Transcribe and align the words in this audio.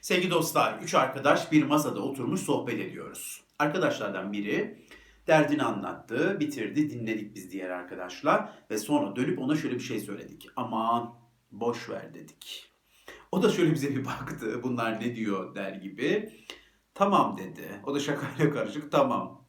Sevgili 0.00 0.30
dostlar, 0.30 0.78
üç 0.82 0.94
arkadaş 0.94 1.52
bir 1.52 1.62
masada 1.62 2.00
oturmuş 2.00 2.40
sohbet 2.40 2.80
ediyoruz. 2.80 3.44
Arkadaşlardan 3.58 4.32
biri 4.32 4.84
derdini 5.26 5.62
anlattı, 5.62 6.40
bitirdi, 6.40 6.90
dinledik 6.90 7.34
biz 7.34 7.52
diğer 7.52 7.70
arkadaşlar 7.70 8.52
ve 8.70 8.78
sonra 8.78 9.16
dönüp 9.16 9.38
ona 9.38 9.56
şöyle 9.56 9.74
bir 9.74 9.80
şey 9.80 10.00
söyledik. 10.00 10.48
Aman 10.56 11.14
boş 11.52 11.90
ver 11.90 12.14
dedik. 12.14 12.72
O 13.32 13.42
da 13.42 13.50
şöyle 13.50 13.72
bize 13.72 13.96
bir 13.96 14.04
baktı, 14.04 14.62
bunlar 14.62 15.00
ne 15.00 15.16
diyor 15.16 15.54
der 15.54 15.72
gibi. 15.72 16.32
Tamam 16.94 17.38
dedi. 17.38 17.80
O 17.86 17.94
da 17.94 18.00
şakayla 18.00 18.54
karışık 18.54 18.92
tamam 18.92 19.44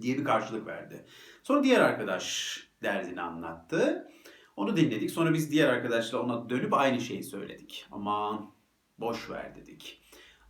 diye 0.00 0.18
bir 0.18 0.24
karşılık 0.24 0.66
verdi. 0.66 1.06
Sonra 1.42 1.62
diğer 1.62 1.80
arkadaş 1.80 2.56
derdini 2.82 3.20
anlattı. 3.20 4.08
Onu 4.56 4.76
dinledik. 4.76 5.10
Sonra 5.10 5.34
biz 5.34 5.50
diğer 5.50 5.68
arkadaşla 5.68 6.22
ona 6.22 6.50
dönüp 6.50 6.74
aynı 6.74 7.00
şeyi 7.00 7.22
söyledik. 7.22 7.86
Aman 7.90 8.51
boş 8.98 9.30
ver 9.30 9.54
dedik. 9.56 10.02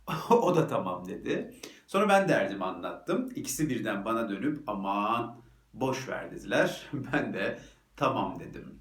o 0.29 0.55
da 0.55 0.67
tamam 0.67 1.07
dedi. 1.07 1.53
Sonra 1.87 2.09
ben 2.09 2.29
derdimi 2.29 2.63
anlattım. 2.63 3.29
İkisi 3.35 3.69
birden 3.69 4.05
bana 4.05 4.29
dönüp 4.29 4.69
aman 4.69 5.41
boş 5.73 6.09
ver 6.09 6.31
dediler. 6.31 6.89
Ben 7.13 7.33
de 7.33 7.59
tamam 7.95 8.39
dedim. 8.39 8.79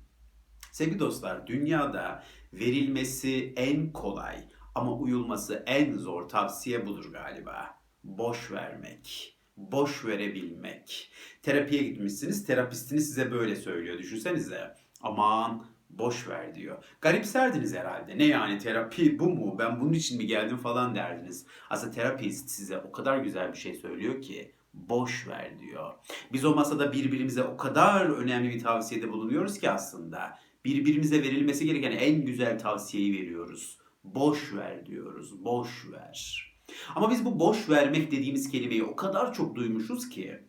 Sevgili 0.72 0.98
dostlar, 0.98 1.46
dünyada 1.46 2.24
verilmesi 2.52 3.52
en 3.56 3.92
kolay 3.92 4.48
ama 4.74 4.92
uyulması 4.92 5.62
en 5.66 5.92
zor 5.92 6.28
tavsiye 6.28 6.86
budur 6.86 7.12
galiba. 7.12 7.82
Boş 8.04 8.50
vermek, 8.52 9.36
boş 9.56 10.04
verebilmek. 10.04 11.12
Terapiye 11.42 11.82
gitmişsiniz, 11.82 12.46
terapistiniz 12.46 13.08
size 13.08 13.32
böyle 13.32 13.56
söylüyor. 13.56 13.98
Düşünsenize. 13.98 14.74
Aman 15.00 15.66
boş 15.92 16.28
ver 16.28 16.54
diyor. 16.54 16.84
Garipserdiniz 17.00 17.74
herhalde. 17.74 18.18
Ne 18.18 18.24
yani 18.24 18.58
terapi 18.58 19.18
bu 19.18 19.28
mu? 19.28 19.56
Ben 19.58 19.80
bunun 19.80 19.92
için 19.92 20.18
mi 20.18 20.26
geldim 20.26 20.56
falan 20.56 20.94
derdiniz. 20.94 21.46
Aslında 21.70 21.92
terapist 21.92 22.50
size 22.50 22.78
o 22.78 22.92
kadar 22.92 23.18
güzel 23.18 23.52
bir 23.52 23.58
şey 23.58 23.74
söylüyor 23.74 24.22
ki 24.22 24.52
boş 24.74 25.28
ver 25.28 25.60
diyor. 25.60 25.94
Biz 26.32 26.44
o 26.44 26.54
masada 26.54 26.92
birbirimize 26.92 27.42
o 27.42 27.56
kadar 27.56 28.06
önemli 28.06 28.50
bir 28.50 28.62
tavsiyede 28.62 29.12
bulunuyoruz 29.12 29.58
ki 29.58 29.70
aslında. 29.70 30.38
Birbirimize 30.64 31.22
verilmesi 31.22 31.66
gereken 31.66 31.92
en 31.92 32.24
güzel 32.24 32.58
tavsiyeyi 32.58 33.12
veriyoruz. 33.12 33.78
Boş 34.04 34.54
ver 34.54 34.86
diyoruz. 34.86 35.44
Boş 35.44 35.86
ver. 35.92 36.48
Ama 36.94 37.10
biz 37.10 37.24
bu 37.24 37.40
boş 37.40 37.68
vermek 37.68 38.12
dediğimiz 38.12 38.50
kelimeyi 38.50 38.84
o 38.84 38.96
kadar 38.96 39.34
çok 39.34 39.54
duymuşuz 39.54 40.08
ki 40.08 40.42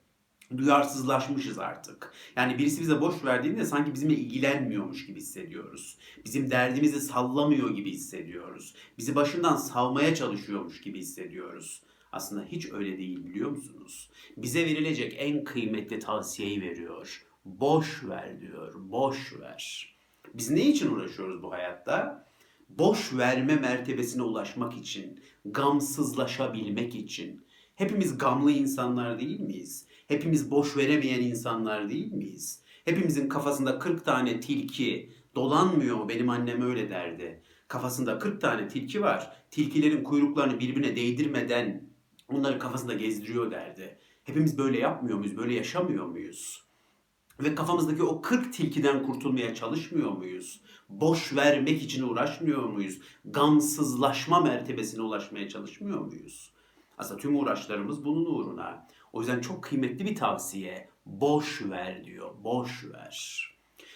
duyarsızlaşmışız 0.57 1.59
artık. 1.59 2.13
Yani 2.35 2.57
birisi 2.57 2.81
bize 2.81 3.01
boş 3.01 3.23
verdiğinde 3.25 3.65
sanki 3.65 3.93
bizimle 3.93 4.13
ilgilenmiyormuş 4.13 5.05
gibi 5.05 5.19
hissediyoruz. 5.19 5.97
Bizim 6.25 6.51
derdimizi 6.51 7.01
sallamıyor 7.01 7.69
gibi 7.69 7.91
hissediyoruz. 7.91 8.75
Bizi 8.97 9.15
başından 9.15 9.55
savmaya 9.55 10.15
çalışıyormuş 10.15 10.81
gibi 10.81 10.99
hissediyoruz. 10.99 11.81
Aslında 12.11 12.45
hiç 12.45 12.71
öyle 12.71 12.97
değil 12.97 13.25
biliyor 13.25 13.49
musunuz? 13.49 14.09
Bize 14.37 14.65
verilecek 14.65 15.15
en 15.17 15.43
kıymetli 15.43 15.99
tavsiyeyi 15.99 16.61
veriyor. 16.61 17.25
Boş 17.45 18.03
ver 18.03 18.41
diyor. 18.41 18.73
Boş 18.75 19.33
ver. 19.39 19.95
Biz 20.33 20.49
ne 20.49 20.65
için 20.65 20.91
uğraşıyoruz 20.91 21.43
bu 21.43 21.51
hayatta? 21.51 22.27
Boş 22.69 23.13
verme 23.13 23.55
mertebesine 23.55 24.21
ulaşmak 24.23 24.77
için, 24.77 25.19
gamsızlaşabilmek 25.45 26.95
için. 26.95 27.45
Hepimiz 27.75 28.17
gamlı 28.17 28.51
insanlar 28.51 29.19
değil 29.19 29.39
miyiz? 29.39 29.85
Hepimiz 30.07 30.51
boş 30.51 30.77
veremeyen 30.77 31.21
insanlar 31.21 31.89
değil 31.89 32.11
miyiz? 32.11 32.63
Hepimizin 32.85 33.29
kafasında 33.29 33.79
40 33.79 34.05
tane 34.05 34.39
tilki 34.39 35.11
dolanmıyor 35.35 35.97
mu? 35.97 36.09
Benim 36.09 36.29
annem 36.29 36.61
öyle 36.61 36.89
derdi. 36.89 37.41
Kafasında 37.67 38.19
40 38.19 38.41
tane 38.41 38.67
tilki 38.67 39.01
var. 39.01 39.31
Tilkilerin 39.51 40.03
kuyruklarını 40.03 40.59
birbirine 40.59 40.95
değdirmeden 40.95 41.89
onları 42.27 42.59
kafasında 42.59 42.93
gezdiriyor 42.93 43.51
derdi. 43.51 43.97
Hepimiz 44.23 44.57
böyle 44.57 44.79
yapmıyor 44.79 45.17
muyuz? 45.17 45.37
Böyle 45.37 45.53
yaşamıyor 45.53 46.05
muyuz? 46.05 46.63
Ve 47.39 47.55
kafamızdaki 47.55 48.03
o 48.03 48.21
40 48.21 48.53
tilkiden 48.53 49.03
kurtulmaya 49.03 49.55
çalışmıyor 49.55 50.11
muyuz? 50.11 50.61
Boş 50.89 51.35
vermek 51.35 51.81
için 51.81 52.03
uğraşmıyor 52.03 52.63
muyuz? 52.63 52.99
Gamsızlaşma 53.25 54.39
mertebesine 54.41 55.01
ulaşmaya 55.01 55.49
çalışmıyor 55.49 56.01
muyuz? 56.01 56.53
Aslında 56.97 57.21
tüm 57.21 57.35
uğraşlarımız 57.35 58.05
bunun 58.05 58.25
uğruna. 58.25 58.87
O 59.13 59.19
yüzden 59.19 59.41
çok 59.41 59.63
kıymetli 59.63 60.05
bir 60.05 60.15
tavsiye. 60.15 60.89
Boş 61.05 61.61
ver 61.61 62.03
diyor. 62.05 62.31
Boş 62.43 62.85
ver. 62.85 63.47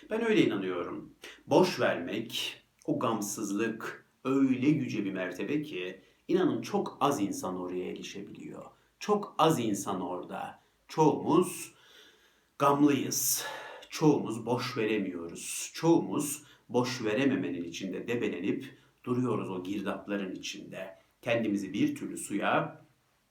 Ben 0.09 0.25
öyle 0.25 0.45
inanıyorum. 0.45 1.13
Boş 1.47 1.79
vermek, 1.79 2.61
o 2.85 2.99
gamsızlık 2.99 4.07
öyle 4.23 4.67
yüce 4.67 5.05
bir 5.05 5.13
mertebe 5.13 5.61
ki 5.61 6.01
inanın 6.27 6.61
çok 6.61 6.97
az 6.99 7.21
insan 7.21 7.59
oraya 7.59 7.91
erişebiliyor. 7.91 8.65
Çok 8.99 9.35
az 9.37 9.59
insan 9.59 10.01
orada. 10.01 10.59
Çoğumuz 10.87 11.73
gamlıyız. 12.59 13.45
Çoğumuz 13.89 14.45
boş 14.45 14.77
veremiyoruz. 14.77 15.71
Çoğumuz 15.73 16.43
boş 16.69 17.03
verememenin 17.03 17.63
içinde 17.63 18.07
debelenip 18.07 18.77
duruyoruz 19.03 19.49
o 19.49 19.63
girdapların 19.63 20.35
içinde. 20.35 20.99
Kendimizi 21.21 21.73
bir 21.73 21.95
türlü 21.95 22.17
suya 22.17 22.85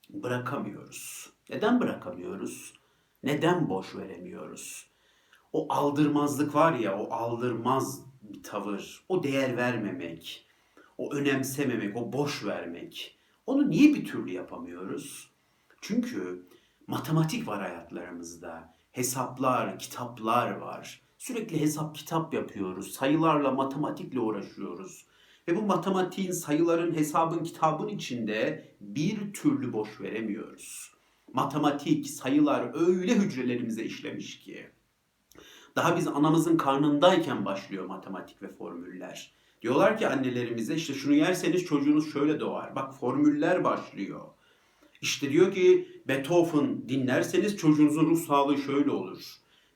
bırakamıyoruz. 0.09 1.36
Neden 1.49 1.79
bırakamıyoruz? 1.79 2.73
Neden 3.23 3.69
boş 3.69 3.95
veremiyoruz? 3.95 4.87
O 5.53 5.73
aldırmazlık 5.73 6.55
var 6.55 6.73
ya, 6.73 6.99
o 6.99 7.13
aldırmaz 7.13 8.01
bir 8.21 8.43
tavır, 8.43 9.05
o 9.09 9.23
değer 9.23 9.57
vermemek, 9.57 10.47
o 10.97 11.13
önemsememek, 11.13 11.97
o 11.97 12.13
boş 12.13 12.45
vermek. 12.45 13.17
Onu 13.45 13.69
niye 13.69 13.93
bir 13.93 14.05
türlü 14.05 14.31
yapamıyoruz? 14.31 15.31
Çünkü 15.81 16.47
matematik 16.87 17.47
var 17.47 17.61
hayatlarımızda. 17.61 18.73
Hesaplar, 18.91 19.79
kitaplar 19.79 20.51
var. 20.51 21.01
Sürekli 21.17 21.61
hesap 21.61 21.95
kitap 21.95 22.33
yapıyoruz. 22.33 22.91
Sayılarla, 22.91 23.51
matematikle 23.51 24.19
uğraşıyoruz. 24.19 25.05
Ve 25.47 25.55
bu 25.55 25.61
matematiğin, 25.61 26.31
sayıların, 26.31 26.95
hesabın, 26.95 27.43
kitabın 27.43 27.87
içinde 27.87 28.71
bir 28.81 29.33
türlü 29.33 29.73
boş 29.73 30.01
veremiyoruz. 30.01 30.96
Matematik, 31.33 32.09
sayılar 32.09 32.87
öyle 32.87 33.15
hücrelerimize 33.15 33.83
işlemiş 33.83 34.39
ki. 34.39 34.67
Daha 35.75 35.97
biz 35.97 36.07
anamızın 36.07 36.57
karnındayken 36.57 37.45
başlıyor 37.45 37.85
matematik 37.85 38.41
ve 38.41 38.47
formüller. 38.47 39.31
Diyorlar 39.61 39.97
ki 39.97 40.07
annelerimize 40.07 40.75
işte 40.75 40.93
şunu 40.93 41.13
yerseniz 41.13 41.65
çocuğunuz 41.65 42.13
şöyle 42.13 42.39
doğar. 42.39 42.75
Bak 42.75 42.99
formüller 42.99 43.63
başlıyor. 43.63 44.21
İşte 45.01 45.31
diyor 45.31 45.53
ki 45.53 45.87
Beethoven 46.07 46.89
dinlerseniz 46.89 47.57
çocuğunuzun 47.57 48.05
ruh 48.05 48.19
sağlığı 48.19 48.57
şöyle 48.57 48.91
olur. 48.91 49.23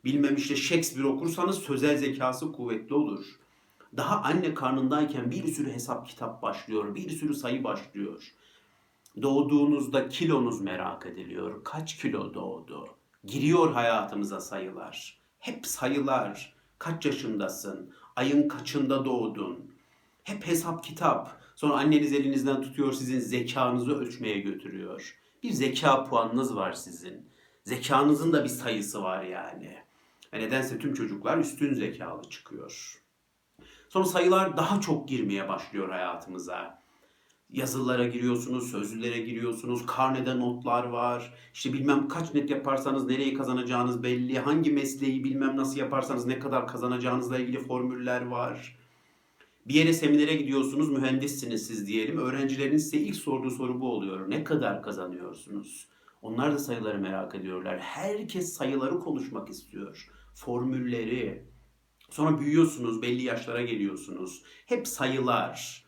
Bilmem 0.06 0.36
işte 0.36 0.56
Shakespeare 0.56 1.08
okursanız 1.08 1.60
sözel 1.60 1.98
zekası 1.98 2.52
kuvvetli 2.52 2.96
olur. 2.96 3.26
Daha 3.98 4.22
anne 4.22 4.54
karnındayken 4.54 5.32
bir 5.32 5.48
sürü 5.48 5.72
hesap 5.72 6.08
kitap 6.08 6.42
başlıyor, 6.42 6.96
bir 6.96 7.10
sürü 7.10 7.36
sayı 7.36 7.64
başlıyor. 7.64 8.34
Doğduğunuzda 9.22 10.10
kilonuz 10.10 10.62
merak 10.62 11.06
ediliyor. 11.06 11.64
Kaç 11.64 11.98
kilo 11.98 12.34
doğdu? 12.34 12.88
Giriyor 13.24 13.74
hayatımıza 13.74 14.42
sayılar. 14.42 15.20
Hep 15.40 15.68
sayılar. 15.68 16.54
Kaç 16.80 17.06
yaşındasın? 17.06 17.94
Ayın 18.16 18.48
kaçında 18.48 19.06
doğdun? 19.06 19.76
Hep 20.24 20.48
hesap 20.48 20.84
kitap. 20.84 21.42
Sonra 21.56 21.74
anneniz 21.74 22.14
elinizden 22.14 22.62
tutuyor 22.62 22.94
sizin 22.94 23.20
zekanızı 23.20 23.96
ölçmeye 24.00 24.40
götürüyor. 24.40 25.18
Bir 25.44 25.52
zeka 25.52 26.04
puanınız 26.04 26.56
var 26.56 26.74
sizin. 26.74 27.30
Zekanızın 27.64 28.34
da 28.34 28.44
bir 28.44 28.50
sayısı 28.50 29.04
var 29.04 29.24
yani. 29.24 29.78
Ve 30.34 30.40
nedense 30.40 30.80
tüm 30.80 30.94
çocuklar 30.94 31.38
üstün 31.38 31.74
zekalı 31.74 32.30
çıkıyor. 32.30 33.02
Sonra 33.90 34.06
sayılar 34.06 34.58
daha 34.58 34.82
çok 34.82 35.08
girmeye 35.08 35.50
başlıyor 35.50 35.90
hayatımıza. 35.90 36.81
Yazılara 37.52 38.08
giriyorsunuz, 38.08 38.72
sözlülere 38.72 39.20
giriyorsunuz, 39.20 39.86
karnede 39.86 40.40
notlar 40.40 40.84
var. 40.84 41.34
İşte 41.54 41.74
bilmem 41.74 42.08
kaç 42.08 42.34
net 42.34 42.50
yaparsanız 42.50 43.06
nereyi 43.06 43.34
kazanacağınız 43.34 44.04
belli. 44.04 44.40
Hangi 44.40 44.72
mesleği 44.72 45.24
bilmem 45.24 45.58
nasıl 45.58 45.80
yaparsanız 45.80 46.26
ne 46.26 46.40
kadar 46.40 46.68
kazanacağınızla 46.68 47.40
ilgili 47.40 47.60
formüller 47.60 48.26
var. 48.26 48.78
Bir 49.68 49.74
yere 49.74 49.94
seminere 49.94 50.36
gidiyorsunuz, 50.36 50.90
mühendissiniz 50.90 51.68
siz 51.68 51.88
diyelim. 51.88 52.18
Öğrencilerin 52.18 52.78
size 52.78 52.98
ilk 52.98 53.16
sorduğu 53.16 53.52
soru 53.52 53.82
bu 53.82 53.92
oluyor. 53.92 54.30
Ne 54.30 54.44
kadar 54.44 54.84
kazanıyorsunuz? 54.84 55.88
Onlar 56.22 56.54
da 56.54 56.60
sayıları 56.60 57.00
merak 57.00 57.36
ediyorlar. 57.36 57.80
Herkes 57.80 58.54
sayıları 58.54 59.00
konuşmak 59.00 59.50
istiyor. 59.50 60.08
Formülleri. 60.36 61.46
Sonra 62.10 62.40
büyüyorsunuz, 62.40 63.02
belli 63.02 63.24
yaşlara 63.24 63.62
geliyorsunuz. 63.62 64.44
Hep 64.66 64.88
sayılar, 64.88 65.86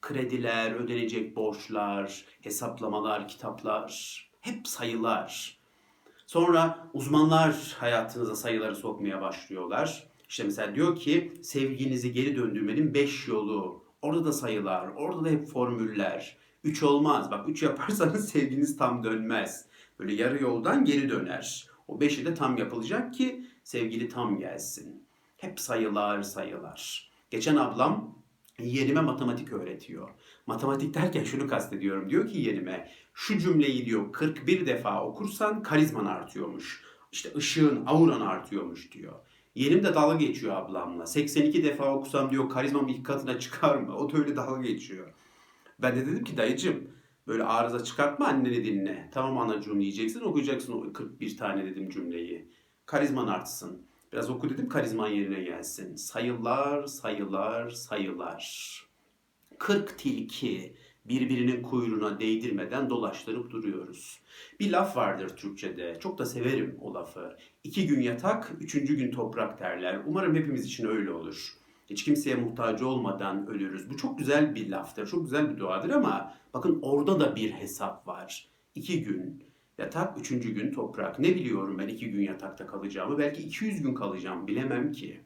krediler, 0.00 0.72
ödenecek 0.72 1.36
borçlar, 1.36 2.24
hesaplamalar, 2.40 3.28
kitaplar. 3.28 4.30
Hep 4.40 4.68
sayılar. 4.68 5.58
Sonra 6.26 6.88
uzmanlar 6.94 7.76
hayatınıza 7.78 8.36
sayıları 8.36 8.76
sokmaya 8.76 9.20
başlıyorlar. 9.20 10.10
İşte 10.28 10.44
mesela 10.44 10.74
diyor 10.74 10.96
ki 10.96 11.32
sevginizi 11.42 12.12
geri 12.12 12.36
döndürmenin 12.36 12.94
5 12.94 13.28
yolu. 13.28 13.84
Orada 14.02 14.24
da 14.24 14.32
sayılar, 14.32 14.88
orada 14.88 15.24
da 15.24 15.28
hep 15.28 15.46
formüller. 15.46 16.36
3 16.64 16.82
olmaz. 16.82 17.30
Bak 17.30 17.48
3 17.48 17.62
yaparsanız 17.62 18.28
sevginiz 18.30 18.76
tam 18.76 19.04
dönmez. 19.04 19.66
Böyle 19.98 20.14
yarı 20.14 20.42
yoldan 20.42 20.84
geri 20.84 21.10
döner. 21.10 21.66
O 21.88 21.98
5'i 21.98 22.24
de 22.26 22.34
tam 22.34 22.56
yapılacak 22.56 23.14
ki 23.14 23.46
sevgili 23.64 24.08
tam 24.08 24.38
gelsin. 24.38 25.06
Hep 25.36 25.60
sayılar 25.60 26.22
sayılar. 26.22 27.10
Geçen 27.30 27.56
ablam 27.56 28.19
yeğenime 28.64 29.00
matematik 29.00 29.52
öğretiyor. 29.52 30.08
Matematik 30.46 30.94
derken 30.94 31.24
şunu 31.24 31.48
kastediyorum. 31.48 32.10
Diyor 32.10 32.28
ki 32.28 32.38
yeğenime 32.38 32.90
şu 33.14 33.38
cümleyi 33.38 33.86
diyor 33.86 34.12
41 34.12 34.66
defa 34.66 35.04
okursan 35.04 35.62
karizman 35.62 36.06
artıyormuş. 36.06 36.84
İşte 37.12 37.30
ışığın, 37.36 37.86
auran 37.86 38.20
artıyormuş 38.20 38.92
diyor. 38.92 39.14
Yeğenim 39.54 39.84
de 39.84 39.94
dalga 39.94 40.16
geçiyor 40.16 40.56
ablamla. 40.56 41.06
82 41.06 41.64
defa 41.64 41.94
okusam 41.94 42.30
diyor 42.30 42.48
karizmam 42.48 42.88
ilk 42.88 43.06
katına 43.06 43.38
çıkar 43.38 43.76
mı? 43.76 43.96
O 43.96 44.12
da 44.12 44.18
öyle 44.18 44.36
dalga 44.36 44.62
geçiyor. 44.62 45.12
Ben 45.78 45.96
de 45.96 46.06
dedim 46.06 46.24
ki 46.24 46.36
dayıcım 46.36 46.90
böyle 47.26 47.44
arıza 47.44 47.84
çıkartma 47.84 48.26
anneni 48.26 48.64
dinle. 48.64 49.10
Tamam 49.12 49.38
anacığım 49.38 49.80
diyeceksin 49.80 50.20
okuyacaksın 50.20 50.72
o 50.72 50.92
41 50.92 51.36
tane 51.36 51.64
dedim 51.64 51.90
cümleyi. 51.90 52.48
Karizman 52.86 53.26
artsın. 53.26 53.89
Biraz 54.12 54.30
oku 54.30 54.50
dedim 54.50 54.68
karizman 54.68 55.08
yerine 55.08 55.42
gelsin. 55.42 55.96
Sayılar, 55.96 56.86
sayılar, 56.86 57.70
sayılar. 57.70 58.84
40 59.58 59.98
tilki 59.98 60.74
birbirinin 61.04 61.62
kuyruğuna 61.62 62.20
değdirmeden 62.20 62.90
dolaştırıp 62.90 63.50
duruyoruz. 63.50 64.20
Bir 64.60 64.70
laf 64.70 64.96
vardır 64.96 65.36
Türkçe'de. 65.36 65.98
Çok 66.00 66.18
da 66.18 66.26
severim 66.26 66.78
o 66.80 66.94
lafı. 66.94 67.36
İki 67.64 67.86
gün 67.86 68.00
yatak, 68.00 68.52
üçüncü 68.60 68.96
gün 68.96 69.10
toprak 69.10 69.60
derler. 69.60 70.00
Umarım 70.06 70.34
hepimiz 70.34 70.64
için 70.64 70.86
öyle 70.86 71.12
olur. 71.12 71.56
Hiç 71.90 72.04
kimseye 72.04 72.36
muhtaç 72.36 72.82
olmadan 72.82 73.46
ölürüz. 73.46 73.90
Bu 73.90 73.96
çok 73.96 74.18
güzel 74.18 74.54
bir 74.54 74.70
laftır, 74.70 75.06
çok 75.06 75.24
güzel 75.24 75.50
bir 75.50 75.58
duadır 75.58 75.90
ama 75.90 76.34
bakın 76.54 76.78
orada 76.82 77.20
da 77.20 77.36
bir 77.36 77.50
hesap 77.50 78.08
var. 78.08 78.48
İki 78.74 79.02
gün 79.02 79.49
yatak, 79.80 80.18
üçüncü 80.18 80.54
gün 80.54 80.72
toprak. 80.72 81.18
Ne 81.18 81.34
biliyorum 81.34 81.78
ben 81.78 81.88
iki 81.88 82.10
gün 82.10 82.22
yatakta 82.22 82.66
kalacağımı? 82.66 83.18
Belki 83.18 83.42
200 83.42 83.82
gün 83.82 83.94
kalacağım, 83.94 84.46
bilemem 84.46 84.92
ki. 84.92 85.20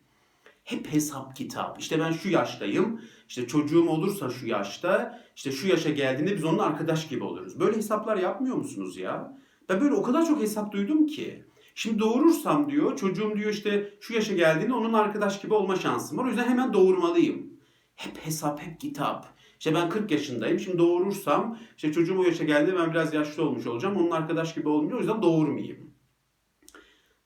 Hep 0.64 0.92
hesap 0.92 1.36
kitap. 1.36 1.80
İşte 1.80 2.00
ben 2.00 2.12
şu 2.12 2.28
yaştayım. 2.30 3.00
İşte 3.28 3.46
çocuğum 3.46 3.88
olursa 3.88 4.30
şu 4.30 4.46
yaşta, 4.46 5.20
işte 5.36 5.52
şu 5.52 5.68
yaşa 5.68 5.90
geldiğinde 5.90 6.36
biz 6.36 6.44
onunla 6.44 6.62
arkadaş 6.62 7.08
gibi 7.08 7.24
oluruz. 7.24 7.60
Böyle 7.60 7.76
hesaplar 7.76 8.16
yapmıyor 8.16 8.56
musunuz 8.56 8.96
ya? 8.96 9.38
Ben 9.68 9.80
böyle 9.80 9.94
o 9.94 10.02
kadar 10.02 10.26
çok 10.26 10.42
hesap 10.42 10.72
duydum 10.72 11.06
ki. 11.06 11.44
Şimdi 11.74 11.98
doğurursam 11.98 12.70
diyor, 12.70 12.96
çocuğum 12.96 13.32
diyor 13.36 13.50
işte 13.50 13.94
şu 14.00 14.14
yaşa 14.14 14.34
geldiğinde 14.34 14.74
onun 14.74 14.92
arkadaş 14.92 15.40
gibi 15.42 15.54
olma 15.54 15.76
şansım 15.76 16.18
var. 16.18 16.24
O 16.24 16.28
yüzden 16.28 16.48
hemen 16.48 16.72
doğurmalıyım. 16.72 17.54
Hep 17.96 18.18
hesap, 18.18 18.62
hep 18.62 18.80
kitap. 18.80 19.33
İşte 19.58 19.74
ben 19.74 19.88
40 19.88 20.10
yaşındayım. 20.10 20.58
Şimdi 20.58 20.78
doğurursam 20.78 21.58
işte 21.76 21.92
çocuğum 21.92 22.18
o 22.18 22.24
yaşa 22.24 22.44
geldiğinde 22.44 22.80
ben 22.80 22.90
biraz 22.90 23.14
yaşlı 23.14 23.42
olmuş 23.42 23.66
olacağım. 23.66 23.96
Onun 23.96 24.10
arkadaş 24.10 24.54
gibi 24.54 24.68
olmuyor. 24.68 24.96
O 24.96 25.00
yüzden 25.00 25.22
doğurmayayım. 25.22 25.94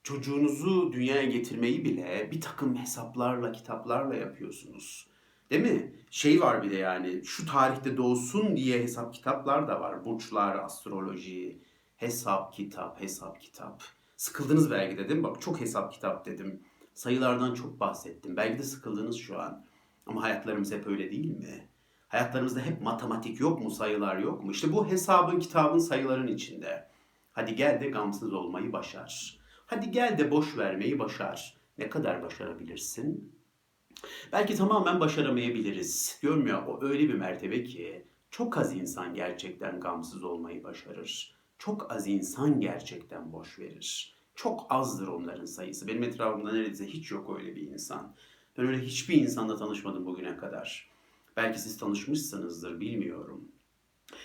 Çocuğunuzu 0.03 0.93
dünyaya 0.93 1.25
getirmeyi 1.25 1.85
bile 1.85 2.29
bir 2.33 2.41
takım 2.41 2.77
hesaplarla, 2.77 3.53
kitaplarla 3.53 4.15
yapıyorsunuz. 4.15 5.07
Değil 5.51 5.63
mi? 5.63 5.93
Şey 6.11 6.41
var 6.41 6.63
bir 6.63 6.71
de 6.71 6.77
yani 6.77 7.25
şu 7.25 7.47
tarihte 7.47 7.97
doğsun 7.97 8.57
diye 8.57 8.83
hesap 8.83 9.15
kitaplar 9.15 9.69
da 9.69 9.81
var. 9.81 10.05
Burçlar, 10.05 10.59
astroloji, 10.59 11.59
hesap 11.97 12.53
kitap, 12.53 13.01
hesap 13.01 13.41
kitap. 13.41 13.83
Sıkıldınız 14.17 14.71
belki 14.71 14.99
de 14.99 15.09
değil 15.09 15.21
mi? 15.21 15.25
Bak 15.25 15.41
çok 15.41 15.61
hesap 15.61 15.93
kitap 15.93 16.27
dedim. 16.27 16.63
Sayılardan 16.95 17.55
çok 17.55 17.81
bahsettim. 17.81 18.37
Belki 18.37 18.59
de 18.59 18.63
sıkıldınız 18.63 19.17
şu 19.17 19.41
an. 19.41 19.65
Ama 20.07 20.23
hayatlarımız 20.23 20.73
hep 20.73 20.87
öyle 20.87 21.11
değil 21.11 21.39
mi? 21.39 21.68
Hayatlarımızda 22.09 22.61
hep 22.61 22.83
matematik 22.83 23.41
yok 23.41 23.63
mu, 23.63 23.71
sayılar 23.71 24.17
yok 24.17 24.45
mu? 24.45 24.51
İşte 24.51 24.73
bu 24.73 24.89
hesabın, 24.89 25.41
kitabın, 25.41 25.79
sayıların 25.79 26.27
içinde. 26.27 26.89
Hadi 27.33 27.55
gel 27.55 27.81
de 27.81 27.89
gamsız 27.89 28.33
olmayı 28.33 28.73
başar. 28.73 29.39
Hadi 29.67 29.91
gel 29.91 30.19
de 30.19 30.31
boş 30.31 30.59
vermeyi 30.59 30.99
başar. 30.99 31.57
Ne 31.79 31.89
kadar 31.89 32.23
başarabilirsin? 32.23 33.33
Belki 34.33 34.57
tamamen 34.57 35.01
başaramayabiliriz. 35.01 36.19
Görmüyor 36.23 36.67
o 36.67 36.79
öyle 36.83 37.09
bir 37.09 37.15
mertebe 37.15 37.65
ki 37.65 38.07
çok 38.31 38.59
az 38.59 38.75
insan 38.75 39.15
gerçekten 39.15 39.81
gamsız 39.81 40.25
olmayı 40.25 40.65
başarır. 40.65 41.35
Çok 41.59 41.93
az 41.93 42.07
insan 42.07 42.61
gerçekten 42.61 43.33
boş 43.33 43.59
verir. 43.59 44.15
Çok 44.35 44.67
azdır 44.71 45.09
onların 45.09 45.47
sayısı. 45.47 45.89
Benim 45.89 46.03
etrafımda 46.03 46.53
neredeyse 46.53 46.87
hiç 46.87 47.11
yok 47.11 47.39
öyle 47.39 47.57
bir 47.57 47.63
insan. 47.63 48.15
Ben 48.59 48.67
öyle 48.67 48.79
hiçbir 48.79 49.15
insanla 49.15 49.57
tanışmadım 49.57 50.07
bugüne 50.07 50.37
kadar. 50.37 50.91
Belki 51.39 51.59
siz 51.59 51.79
tanışmışsınızdır 51.79 52.81
bilmiyorum. 52.81 53.49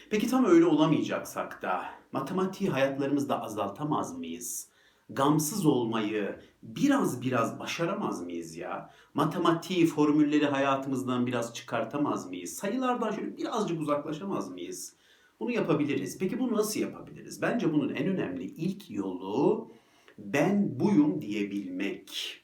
Peki 0.10 0.28
tam 0.28 0.46
öyle 0.46 0.66
olamayacaksak 0.66 1.62
da 1.62 1.86
matematiği 2.12 2.70
hayatlarımızda 2.70 3.42
azaltamaz 3.42 4.18
mıyız? 4.18 4.70
Gamsız 5.10 5.66
olmayı 5.66 6.40
biraz 6.64 7.22
biraz 7.22 7.60
başaramaz 7.60 8.22
mıyız 8.22 8.56
ya? 8.56 8.90
Matematiği, 9.14 9.86
formülleri 9.86 10.46
hayatımızdan 10.46 11.28
biraz 11.28 11.54
çıkartamaz 11.54 12.30
mıyız? 12.30 12.54
Sayılardan 12.54 13.12
şöyle 13.12 13.38
birazcık 13.38 13.82
uzaklaşamaz 13.82 14.50
mıyız? 14.50 14.96
Bunu 15.40 15.52
yapabiliriz. 15.52 16.18
Peki 16.20 16.40
bunu 16.40 16.54
nasıl 16.54 16.80
yapabiliriz? 16.80 17.42
Bence 17.42 17.74
bunun 17.74 17.90
en 17.96 18.08
önemli 18.08 18.44
ilk 18.44 18.92
yolu 18.92 19.72
ben 20.18 20.80
buyum 20.80 21.22
diyebilmek. 21.22 22.40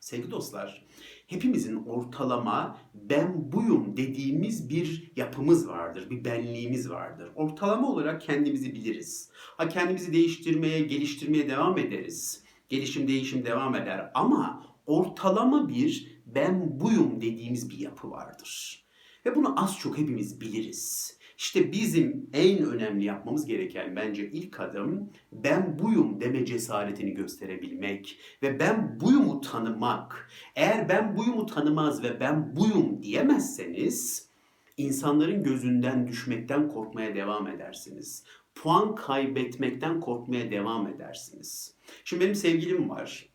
Sevgili 0.00 0.30
dostlar, 0.30 0.86
hepimizin 1.26 1.84
ortalama 1.86 2.78
ben 2.94 3.52
buyum 3.52 3.96
dediğimiz 3.96 4.68
bir 4.68 5.12
yapımız 5.16 5.68
vardır, 5.68 6.10
bir 6.10 6.24
benliğimiz 6.24 6.90
vardır. 6.90 7.30
Ortalama 7.34 7.88
olarak 7.88 8.20
kendimizi 8.20 8.74
biliriz. 8.74 9.30
Ha 9.34 9.68
kendimizi 9.68 10.12
değiştirmeye, 10.12 10.80
geliştirmeye 10.80 11.48
devam 11.48 11.78
ederiz. 11.78 12.42
Gelişim, 12.68 13.08
değişim 13.08 13.44
devam 13.44 13.74
eder 13.74 14.10
ama 14.14 14.66
ortalama 14.86 15.68
bir 15.68 16.22
ben 16.26 16.80
buyum 16.80 17.20
dediğimiz 17.20 17.70
bir 17.70 17.78
yapı 17.78 18.10
vardır. 18.10 18.84
Ve 19.26 19.36
bunu 19.36 19.62
az 19.62 19.78
çok 19.78 19.98
hepimiz 19.98 20.40
biliriz. 20.40 21.18
İşte 21.42 21.72
bizim 21.72 22.30
en 22.32 22.58
önemli 22.58 23.04
yapmamız 23.04 23.46
gereken 23.46 23.96
bence 23.96 24.30
ilk 24.30 24.60
adım 24.60 25.10
ben 25.32 25.78
buyum 25.78 26.20
deme 26.20 26.46
cesaretini 26.46 27.14
gösterebilmek 27.14 28.18
ve 28.42 28.58
ben 28.60 29.00
buyumu 29.00 29.40
tanımak. 29.40 30.30
Eğer 30.56 30.88
ben 30.88 31.16
buyumu 31.16 31.46
tanımaz 31.46 32.02
ve 32.02 32.20
ben 32.20 32.56
buyum 32.56 33.02
diyemezseniz 33.02 34.28
insanların 34.76 35.42
gözünden 35.42 36.06
düşmekten 36.06 36.68
korkmaya 36.68 37.14
devam 37.14 37.46
edersiniz. 37.46 38.24
Puan 38.54 38.94
kaybetmekten 38.94 40.00
korkmaya 40.00 40.50
devam 40.50 40.86
edersiniz. 40.86 41.74
Şimdi 42.04 42.24
benim 42.24 42.34
sevgilim 42.34 42.90
var. 42.90 43.28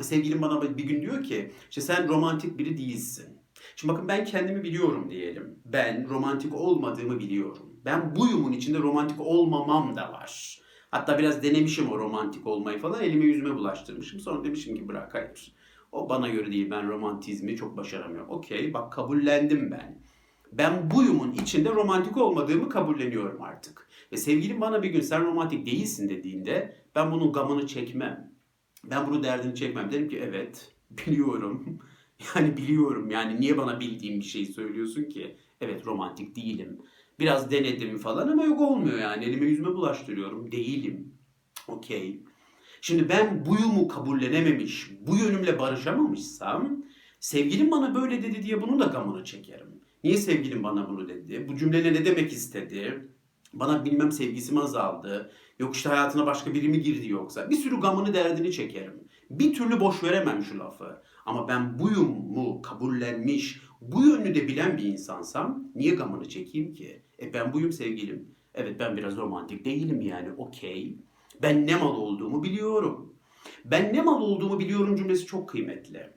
Sevgilim 0.00 0.42
bana 0.42 0.78
bir 0.78 0.84
gün 0.84 1.02
diyor 1.02 1.24
ki 1.24 1.52
işte 1.70 1.80
sen 1.80 2.08
romantik 2.08 2.58
biri 2.58 2.78
değilsin. 2.78 3.39
Şimdi 3.76 3.92
bakın 3.94 4.08
ben 4.08 4.24
kendimi 4.24 4.62
biliyorum 4.62 5.10
diyelim. 5.10 5.58
Ben 5.64 6.08
romantik 6.08 6.54
olmadığımı 6.54 7.18
biliyorum. 7.18 7.80
Ben 7.84 8.16
buyumun 8.16 8.52
içinde 8.52 8.78
romantik 8.78 9.20
olmamam 9.20 9.96
da 9.96 10.12
var. 10.12 10.60
Hatta 10.90 11.18
biraz 11.18 11.42
denemişim 11.42 11.92
o 11.92 11.98
romantik 11.98 12.46
olmayı 12.46 12.78
falan. 12.78 13.02
Elime 13.02 13.24
yüzüme 13.24 13.54
bulaştırmışım. 13.54 14.20
Sonra 14.20 14.44
demişim 14.44 14.76
ki 14.76 14.88
bırak 14.88 15.14
hayır. 15.14 15.54
O 15.92 16.08
bana 16.08 16.28
göre 16.28 16.52
değil. 16.52 16.70
Ben 16.70 16.88
romantizmi 16.88 17.56
çok 17.56 17.76
başaramıyorum. 17.76 18.30
Okey 18.30 18.74
bak 18.74 18.92
kabullendim 18.92 19.70
ben. 19.70 20.02
Ben 20.52 20.90
buyumun 20.90 21.32
içinde 21.32 21.70
romantik 21.70 22.16
olmadığımı 22.16 22.68
kabulleniyorum 22.68 23.42
artık. 23.42 23.88
Ve 24.12 24.16
sevgilim 24.16 24.60
bana 24.60 24.82
bir 24.82 24.88
gün 24.88 25.00
sen 25.00 25.26
romantik 25.26 25.66
değilsin 25.66 26.08
dediğinde 26.08 26.76
ben 26.94 27.12
bunun 27.12 27.32
gamını 27.32 27.66
çekmem. 27.66 28.32
Ben 28.84 29.06
bunu 29.06 29.22
derdini 29.22 29.54
çekmem. 29.54 29.92
Derim 29.92 30.08
ki 30.08 30.18
evet 30.18 30.72
biliyorum. 30.90 31.78
Yani 32.36 32.56
biliyorum 32.56 33.10
yani 33.10 33.40
niye 33.40 33.58
bana 33.58 33.80
bildiğim 33.80 34.20
bir 34.20 34.24
şey 34.24 34.44
söylüyorsun 34.46 35.04
ki? 35.04 35.36
Evet 35.60 35.86
romantik 35.86 36.36
değilim. 36.36 36.78
Biraz 37.18 37.50
denedim 37.50 37.98
falan 37.98 38.28
ama 38.28 38.44
yok 38.44 38.60
olmuyor 38.60 38.98
yani. 38.98 39.24
Elime 39.24 39.46
yüzüme 39.46 39.68
bulaştırıyorum. 39.68 40.52
Değilim. 40.52 41.14
Okey. 41.68 42.22
Şimdi 42.80 43.08
ben 43.08 43.46
buyumu 43.46 43.88
kabullenememiş, 43.88 44.90
bu 45.06 45.16
yönümle 45.16 45.58
barışamamışsam 45.58 46.84
sevgilim 47.20 47.70
bana 47.70 47.94
böyle 47.94 48.22
dedi 48.22 48.42
diye 48.42 48.62
bunu 48.62 48.80
da 48.80 48.84
gamını 48.84 49.24
çekerim. 49.24 49.80
Niye 50.04 50.16
sevgilim 50.16 50.62
bana 50.62 50.88
bunu 50.88 51.08
dedi? 51.08 51.48
Bu 51.48 51.56
cümleyle 51.56 51.92
ne 51.92 52.04
demek 52.04 52.32
istedi? 52.32 53.08
Bana 53.52 53.84
bilmem 53.84 54.12
sevgisi 54.12 54.54
mi 54.54 54.60
azaldı? 54.60 55.32
Yok 55.58 55.76
işte 55.76 55.88
hayatına 55.88 56.26
başka 56.26 56.54
biri 56.54 56.68
mi 56.68 56.82
girdi 56.82 57.08
yoksa? 57.08 57.50
Bir 57.50 57.56
sürü 57.56 57.80
gamını 57.80 58.14
derdini 58.14 58.52
çekerim. 58.52 58.94
Bir 59.30 59.54
türlü 59.54 59.80
boş 59.80 60.04
veremem 60.04 60.42
şu 60.42 60.58
lafı. 60.58 61.02
Ama 61.30 61.48
ben 61.48 61.78
buyum 61.78 62.08
mu 62.08 62.62
kabullenmiş, 62.62 63.62
bu 63.80 64.02
yönünü 64.02 64.34
de 64.34 64.48
bilen 64.48 64.76
bir 64.76 64.82
insansam 64.82 65.64
niye 65.74 65.94
gamını 65.94 66.28
çekeyim 66.28 66.74
ki? 66.74 67.02
E 67.22 67.34
ben 67.34 67.52
buyum 67.52 67.72
sevgilim. 67.72 68.34
Evet 68.54 68.76
ben 68.80 68.96
biraz 68.96 69.16
romantik 69.16 69.64
değilim 69.64 70.00
yani 70.00 70.32
okey. 70.32 70.98
Ben 71.42 71.66
ne 71.66 71.76
mal 71.76 71.96
olduğumu 71.96 72.42
biliyorum. 72.42 73.14
Ben 73.64 73.94
ne 73.94 74.02
mal 74.02 74.20
olduğumu 74.20 74.58
biliyorum 74.58 74.96
cümlesi 74.96 75.26
çok 75.26 75.48
kıymetli. 75.48 76.10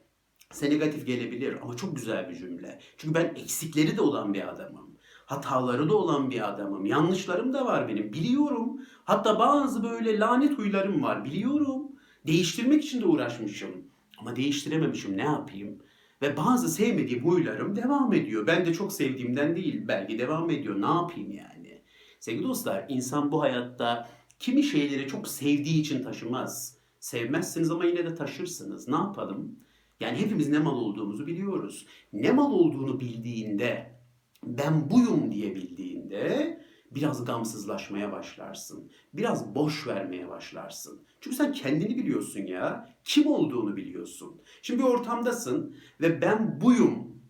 Size 0.52 0.70
negatif 0.70 1.08
gelebilir 1.08 1.58
ama 1.62 1.76
çok 1.76 1.96
güzel 1.96 2.30
bir 2.30 2.36
cümle. 2.36 2.80
Çünkü 2.98 3.16
ben 3.16 3.26
eksikleri 3.26 3.98
de 3.98 4.02
olan 4.02 4.34
bir 4.34 4.50
adamım. 4.50 4.98
Hataları 5.26 5.90
da 5.90 5.96
olan 5.98 6.32
bir 6.32 6.50
adamım. 6.50 6.86
Yanlışlarım 6.86 7.54
da 7.54 7.66
var 7.66 7.88
benim. 7.88 8.14
Biliyorum. 8.14 8.82
Hatta 9.04 9.40
bazı 9.40 9.84
böyle 9.84 10.20
lanet 10.20 10.58
huylarım 10.58 11.04
var. 11.04 11.26
Biliyorum. 11.26 11.84
Değiştirmek 12.28 12.86
için 12.86 13.02
de 13.02 13.06
uğraşmışım. 13.06 13.83
Ama 14.24 14.36
değiştirememişim. 14.36 15.18
Ne 15.18 15.22
yapayım? 15.22 15.80
Ve 16.22 16.38
bazı 16.38 16.70
sevmediğim 16.70 17.26
huylarım 17.26 17.76
devam 17.76 18.14
ediyor. 18.14 18.48
Ben 18.48 18.66
de 18.66 18.74
çok 18.74 18.94
sevdiğimden 18.94 19.56
değil. 19.56 19.82
Belki 19.88 20.20
devam 20.20 20.50
ediyor. 20.50 20.82
Ne 20.82 20.86
yapayım 20.86 21.32
yani? 21.32 21.82
Sevgili 22.20 22.44
dostlar, 22.44 22.86
insan 22.90 23.32
bu 23.32 23.42
hayatta 23.42 24.10
kimi 24.40 24.64
şeyleri 24.64 25.08
çok 25.08 25.28
sevdiği 25.28 25.82
için 25.82 26.04
taşımaz. 26.04 26.78
Sevmezsiniz 27.00 27.72
ama 27.72 27.86
yine 27.86 28.06
de 28.06 28.16
taşırsınız. 28.16 28.88
Ne 28.88 28.96
yapalım? 28.96 29.60
Yani 30.00 30.18
hepimiz 30.18 30.50
ne 30.50 30.60
mal 30.60 30.78
olduğumuzu 30.78 31.28
biliyoruz. 31.28 31.86
Ne 32.14 32.32
mal 32.32 32.52
olduğunu 32.52 33.00
bildiğinde, 33.00 33.96
ben 34.44 34.92
buyum 34.92 35.32
diye 35.32 35.56
bildiğinde 35.56 36.60
biraz 36.96 37.26
gamsızlaşmaya 37.26 38.12
başlarsın. 38.12 38.92
Biraz 39.14 39.56
boş 39.56 39.88
vermeye 39.88 40.30
başlarsın. 40.30 41.06
Çünkü 41.22 41.38
sen 41.38 41.52
kendini 41.52 41.98
biliyorsun 41.98 42.42
ya. 42.42 42.90
Kim 43.04 43.28
olduğunu 43.28 43.76
biliyorsun. 43.76 44.42
Şimdi 44.62 44.84
bir 44.84 44.88
ortamdasın 44.88 45.76
ve 46.02 46.22
ben 46.22 46.62
buyum 46.62 47.22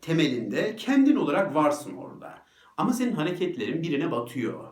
temelinde 0.00 0.76
kendin 0.76 1.16
olarak 1.16 1.54
varsın 1.54 1.96
orada. 1.96 2.38
Ama 2.76 2.92
senin 2.92 3.12
hareketlerin 3.12 3.82
birine 3.82 4.10
batıyor. 4.10 4.64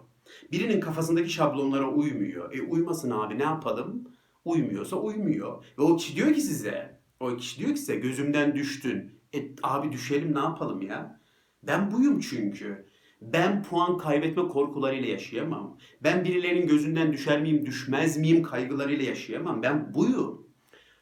Birinin 0.53 0.81
kafasındaki 0.81 1.31
şablonlara 1.31 1.91
uymuyor. 1.91 2.55
E 2.55 2.63
uymasın 2.63 3.11
abi 3.11 3.39
ne 3.39 3.43
yapalım? 3.43 4.05
Uymuyorsa 4.45 4.97
uymuyor. 4.97 5.65
Ve 5.79 5.83
o 5.83 5.97
kişi 5.97 6.17
diyor 6.17 6.35
ki 6.35 6.41
size, 6.41 7.01
o 7.21 7.37
kişi 7.37 7.59
diyor 7.59 7.71
ki 7.71 7.79
size 7.81 7.97
gözümden 7.97 8.55
düştün. 8.55 9.21
E 9.35 9.49
abi 9.63 9.93
düşelim 9.93 10.35
ne 10.35 10.39
yapalım 10.39 10.83
ya? 10.83 11.21
Ben 11.63 11.91
buyum 11.91 12.21
çünkü. 12.21 12.86
Ben 13.21 13.63
puan 13.63 13.99
kaybetme 13.99 14.49
korkularıyla 14.49 15.09
yaşayamam. 15.09 15.79
Ben 16.03 16.25
birilerinin 16.25 16.67
gözünden 16.67 17.13
düşer 17.13 17.41
miyim, 17.41 17.67
düşmez 17.67 18.17
miyim 18.17 18.43
kaygılarıyla 18.43 19.05
yaşayamam. 19.05 19.63
Ben 19.63 19.95
buyum. 19.95 20.47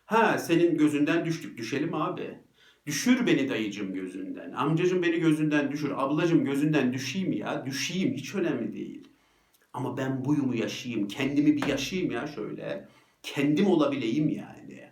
Ha 0.05 0.39
senin 0.39 0.79
gözünden 0.79 1.25
düştük, 1.25 1.59
düşelim 1.59 1.95
abi. 1.95 2.39
Düşür 2.87 3.27
beni 3.27 3.49
dayıcım 3.49 3.95
gözünden. 3.95 4.53
Amcacım 4.53 5.03
beni 5.03 5.21
gözünden 5.21 5.73
düşür. 5.73 5.91
Ablacım 5.97 6.45
gözünden 6.45 6.93
düşeyim 6.93 7.33
ya. 7.33 7.67
Düşeyim 7.67 8.15
hiç 8.15 8.35
önemli 8.35 8.73
değil. 8.73 9.09
Ama 9.73 9.97
ben 9.97 10.25
buyumu 10.25 10.55
yaşayayım. 10.55 11.09
Kendimi 11.09 11.57
bir 11.57 11.67
yaşayayım 11.67 12.11
ya 12.11 12.27
şöyle. 12.27 12.89
Kendim 13.23 13.67
olabileyim 13.67 14.29
yani. 14.29 14.91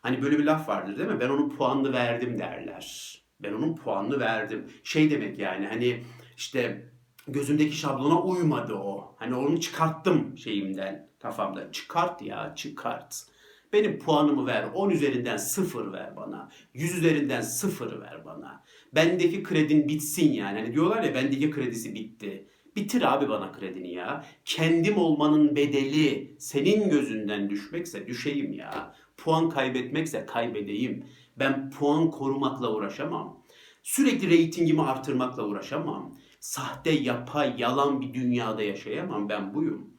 Hani 0.00 0.22
böyle 0.22 0.38
bir 0.38 0.44
laf 0.44 0.68
vardır 0.68 0.98
değil 0.98 1.08
mi? 1.08 1.20
Ben 1.20 1.28
onun 1.28 1.50
puanını 1.50 1.92
verdim 1.92 2.38
derler. 2.38 3.16
Ben 3.40 3.52
onun 3.52 3.76
puanını 3.76 4.20
verdim. 4.20 4.66
Şey 4.84 5.10
demek 5.10 5.38
yani 5.38 5.66
hani 5.66 6.02
işte 6.36 6.90
gözümdeki 7.28 7.76
şablona 7.76 8.22
uymadı 8.22 8.74
o. 8.74 9.14
Hani 9.18 9.34
onu 9.34 9.60
çıkarttım 9.60 10.38
şeyimden, 10.38 11.08
kafamda. 11.18 11.72
Çıkart 11.72 12.22
ya, 12.22 12.52
çıkart. 12.56 13.26
Benim 13.72 13.98
puanımı 13.98 14.46
ver. 14.46 14.68
10 14.74 14.90
üzerinden 14.90 15.36
0 15.36 15.92
ver 15.92 16.16
bana. 16.16 16.50
100 16.74 16.98
üzerinden 16.98 17.40
0 17.40 18.00
ver 18.00 18.24
bana. 18.24 18.64
Bendeki 18.94 19.42
kredin 19.42 19.88
bitsin 19.88 20.32
yani. 20.32 20.58
Hani 20.58 20.74
diyorlar 20.74 21.02
ya 21.02 21.14
bendeki 21.14 21.50
kredisi 21.50 21.94
bitti. 21.94 22.48
Bitir 22.76 23.14
abi 23.14 23.28
bana 23.28 23.52
kredini 23.52 23.92
ya. 23.92 24.24
Kendim 24.44 24.98
olmanın 24.98 25.56
bedeli 25.56 26.36
senin 26.38 26.90
gözünden 26.90 27.50
düşmekse 27.50 28.06
düşeyim 28.06 28.52
ya. 28.52 28.94
Puan 29.16 29.50
kaybetmekse 29.50 30.26
kaybedeyim. 30.26 31.04
Ben 31.38 31.70
puan 31.70 32.10
korumakla 32.10 32.72
uğraşamam. 32.74 33.42
Sürekli 33.82 34.30
reytingimi 34.30 34.82
artırmakla 34.82 35.42
uğraşamam. 35.42 36.16
Sahte, 36.40 36.90
yapay, 36.90 37.54
yalan 37.58 38.00
bir 38.00 38.14
dünyada 38.14 38.62
yaşayamam. 38.62 39.28
Ben 39.28 39.54
buyum. 39.54 39.90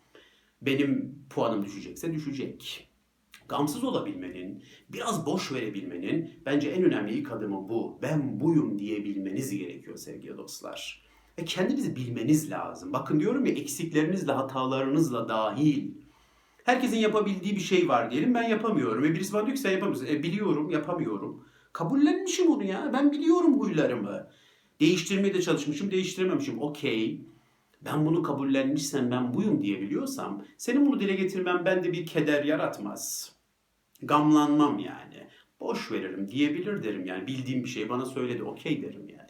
Benim 0.61 1.15
puanım 1.29 1.65
düşecekse 1.65 2.13
düşecek. 2.13 2.87
Gamsız 3.47 3.83
olabilmenin, 3.83 4.63
biraz 4.89 5.25
boş 5.25 5.51
verebilmenin 5.51 6.33
bence 6.45 6.69
en 6.69 6.83
önemli 6.83 7.13
ilk 7.13 7.31
adımı 7.31 7.69
bu. 7.69 7.99
Ben 8.01 8.39
buyum 8.39 8.79
diyebilmeniz 8.79 9.57
gerekiyor 9.57 9.97
sevgili 9.97 10.37
dostlar. 10.37 11.07
Ve 11.39 11.45
kendinizi 11.45 11.95
bilmeniz 11.95 12.51
lazım. 12.51 12.93
Bakın 12.93 13.19
diyorum 13.19 13.45
ya 13.45 13.53
eksiklerinizle, 13.53 14.31
hatalarınızla 14.31 15.29
dahil. 15.29 15.91
Herkesin 16.63 16.97
yapabildiği 16.97 17.55
bir 17.55 17.61
şey 17.61 17.87
var 17.87 18.11
diyelim 18.11 18.33
ben 18.33 18.43
yapamıyorum. 18.43 19.03
Ve 19.03 19.13
birisi 19.13 19.33
bana 19.33 19.45
diyor 19.45 19.55
ki 19.55 19.61
sen 19.61 19.71
yapamıyorsun. 19.71 20.05
E, 20.05 20.23
biliyorum 20.23 20.69
yapamıyorum. 20.69 21.45
Kabullenmişim 21.73 22.51
onu 22.51 22.63
ya. 22.63 22.89
Ben 22.93 23.11
biliyorum 23.11 23.59
huylarımı. 23.59 24.27
Değiştirmeye 24.79 25.33
de 25.33 25.41
çalışmışım, 25.41 25.91
değiştirememişim. 25.91 26.61
Okey. 26.61 27.21
Ben 27.81 28.05
bunu 28.05 28.23
kabullenmişsem, 28.23 29.11
ben 29.11 29.33
buyum 29.33 29.61
diyebiliyorsam, 29.61 30.45
senin 30.57 30.85
bunu 30.85 30.99
dile 30.99 31.15
getirmen 31.15 31.65
bende 31.65 31.93
bir 31.93 32.05
keder 32.05 32.43
yaratmaz. 32.43 33.31
Gamlanmam 34.01 34.79
yani. 34.79 35.27
Boş 35.59 35.91
veririm 35.91 36.27
diyebilir 36.27 36.83
derim 36.83 37.05
yani. 37.05 37.27
Bildiğim 37.27 37.63
bir 37.63 37.69
şey 37.69 37.89
bana 37.89 38.05
söyledi, 38.05 38.43
okey 38.43 38.81
derim 38.81 39.09
yani. 39.09 39.27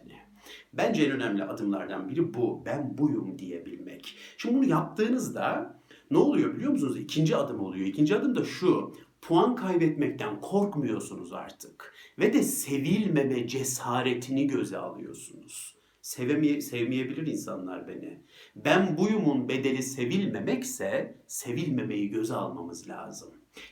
Bence 0.74 1.04
en 1.04 1.12
önemli 1.12 1.44
adımlardan 1.44 2.10
biri 2.10 2.34
bu. 2.34 2.64
Ben 2.66 2.98
buyum 2.98 3.40
diyebilmek. 3.40 4.16
Şimdi 4.38 4.56
bunu 4.56 4.66
yaptığınızda 4.70 5.80
ne 6.12 6.18
oluyor 6.18 6.56
biliyor 6.56 6.72
musunuz? 6.72 7.00
İkinci 7.00 7.36
adım 7.36 7.60
oluyor. 7.60 7.86
İkinci 7.86 8.16
adım 8.16 8.36
da 8.36 8.44
şu. 8.44 8.94
Puan 9.22 9.56
kaybetmekten 9.56 10.42
korkmuyorsunuz 10.42 11.34
artık. 11.34 11.94
Ve 12.20 12.34
de 12.34 12.44
sevilmeme 12.44 13.48
cesaretini 13.48 14.48
göze 14.48 14.78
alıyorsunuz. 14.78 15.78
Sevemeye, 16.02 16.62
sevmeyebilir 16.62 17.28
insanlar 17.28 17.88
beni. 17.88 18.22
Ben 18.56 18.98
buyumun 18.98 19.50
bedeli 19.50 19.84
sevilmemekse 19.84 21.18
sevilmemeyi 21.28 22.10
göze 22.10 22.34
almamız 22.34 22.90
lazım. 22.90 23.30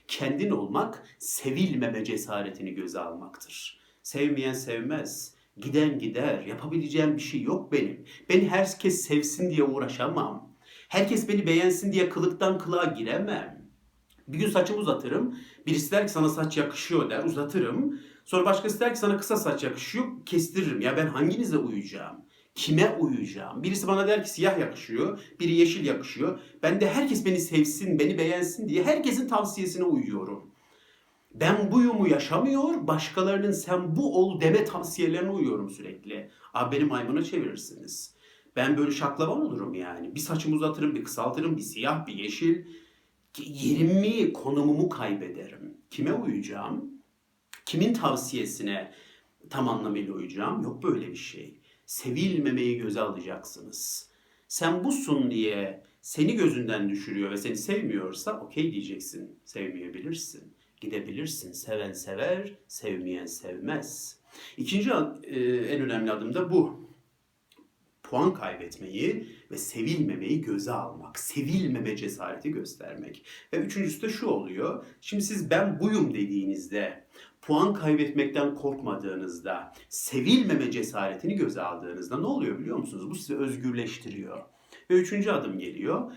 Kendin 0.08 0.50
olmak 0.50 1.04
sevilmeme 1.20 2.04
cesaretini 2.04 2.74
göze 2.74 3.00
almaktır. 3.00 3.80
Sevmeyen 4.04 4.54
sevmez. 4.54 5.36
Giden 5.58 6.00
gider. 6.00 6.44
Yapabileceğim 6.46 7.18
bir 7.18 7.22
şey 7.22 7.42
yok 7.42 7.72
benim. 7.72 8.06
Beni 8.30 8.50
herkes 8.50 9.02
sevsin 9.02 9.50
diye 9.50 9.64
uğraşamam. 9.64 10.56
Herkes 10.90 11.30
beni 11.30 11.48
beğensin 11.48 11.92
diye 11.92 12.10
kılıktan 12.10 12.58
kılığa 12.58 12.86
giremem. 12.86 13.55
Bir 14.28 14.38
gün 14.38 14.50
saçımı 14.50 14.80
uzatırım. 14.80 15.36
Birisi 15.68 15.92
der 15.92 16.08
ki 16.08 16.14
sana 16.14 16.30
saç 16.30 16.58
yakışıyor 16.58 17.10
der. 17.10 17.24
Uzatırım. 17.24 18.00
Sonra 18.26 18.46
başkası 18.46 18.80
der 18.80 18.94
ki 18.94 19.00
sana 19.00 19.18
kısa 19.18 19.38
saç 19.38 19.64
yakışıyor. 19.64 20.06
Kestiririm. 20.26 20.82
Ya 20.82 20.98
ben 20.98 21.08
hanginize 21.08 21.58
uyacağım? 21.58 22.26
Kime 22.56 22.98
uyacağım? 23.00 23.64
Birisi 23.64 23.88
bana 23.88 24.08
der 24.08 24.24
ki 24.24 24.30
siyah 24.30 24.60
yakışıyor. 24.60 25.20
Biri 25.40 25.52
yeşil 25.52 25.86
yakışıyor. 25.86 26.40
Ben 26.64 26.82
de 26.82 26.90
herkes 26.90 27.26
beni 27.26 27.40
sevsin, 27.40 28.00
beni 28.00 28.18
beğensin 28.18 28.70
diye 28.70 28.84
herkesin 28.84 29.28
tavsiyesine 29.28 29.84
uyuyorum. 29.84 30.52
Ben 31.34 31.72
buyumu 31.72 32.08
yaşamıyor, 32.08 32.88
başkalarının 32.88 33.52
sen 33.52 33.96
bu 33.96 34.20
ol 34.20 34.42
deme 34.42 34.66
tavsiyelerine 34.66 35.30
uyuyorum 35.30 35.70
sürekli. 35.70 36.30
Abi 36.54 36.76
beni 36.76 36.86
maymuna 36.86 37.24
çevirirsiniz. 37.24 38.16
Ben 38.56 38.78
böyle 38.78 38.92
şaklaban 38.92 39.42
olurum 39.42 39.74
yani. 39.74 40.16
Bir 40.16 40.20
saçımı 40.20 40.56
uzatırım, 40.56 40.96
bir 40.96 41.04
kısaltırım, 41.04 41.58
bir 41.58 41.62
siyah, 41.62 42.08
bir 42.08 42.14
yeşil. 42.14 42.66
Yerimi, 43.38 44.34
konumumu 44.34 44.90
kaybederim. 44.90 45.78
Kime 45.90 46.14
uyacağım? 46.14 46.92
Kimin 47.66 47.94
tavsiyesine 47.94 48.94
tam 49.50 49.70
anlamıyla 49.70 50.14
uyacağım? 50.14 50.64
Yok 50.64 50.84
böyle 50.84 51.08
bir 51.08 51.16
şey. 51.16 51.62
Sevilmemeyi 51.86 52.78
göze 52.78 53.02
alacaksınız. 53.02 54.10
Sen 54.48 54.84
busun 54.84 55.32
diye 55.32 55.84
seni 56.02 56.36
gözünden 56.36 56.90
düşürüyor 56.90 57.32
ve 57.32 57.38
seni 57.38 57.58
sevmiyorsa 57.58 58.40
okey 58.40 58.72
diyeceksin. 58.72 59.40
Sevmeyebilirsin. 59.46 60.54
Gidebilirsin. 60.82 61.52
Seven 61.52 61.94
sever, 61.94 62.54
sevmeyen 62.68 63.26
sevmez. 63.26 64.20
İkinci 64.58 64.90
e, 65.24 65.40
en 65.56 65.82
önemli 65.82 66.12
adım 66.12 66.34
da 66.34 66.52
bu. 66.52 66.90
Puan 68.04 68.34
kaybetmeyi 68.34 69.28
ve 69.52 69.58
sevilmemeyi 69.58 70.42
göze 70.42 70.72
almak. 70.72 71.20
Sevilmeme 71.20 71.96
cesareti 71.96 72.52
göstermek. 72.52 73.26
Ve 73.54 73.58
üçüncüsü 73.58 74.02
de 74.02 74.10
şu 74.10 74.28
oluyor. 74.28 74.86
Şimdi 75.02 75.24
siz 75.24 75.50
ben 75.50 75.80
buyum 75.80 76.14
dediğinizde, 76.14 77.08
puan 77.42 77.74
kaybetmekten 77.74 78.56
korkmadığınızda, 78.56 79.74
sevilmeme 79.90 80.72
cesaretini 80.72 81.36
göze 81.36 81.62
aldığınızda 81.62 82.18
ne 82.18 82.26
oluyor 82.26 82.60
biliyor 82.60 82.78
musunuz? 82.78 83.10
Bu 83.10 83.16
sizi 83.16 83.36
özgürleştiriyor. 83.36 84.42
Ve 84.90 84.94
üçüncü 84.94 85.32
adım 85.32 85.60
geliyor. 85.60 86.12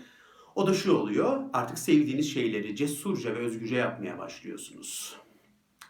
O 0.55 0.67
da 0.67 0.73
şu 0.73 0.93
oluyor. 0.93 1.43
Artık 1.53 1.79
sevdiğiniz 1.79 2.33
şeyleri 2.33 2.75
cesurca 2.75 3.35
ve 3.35 3.39
özgürce 3.39 3.75
yapmaya 3.75 4.17
başlıyorsunuz. 4.17 5.15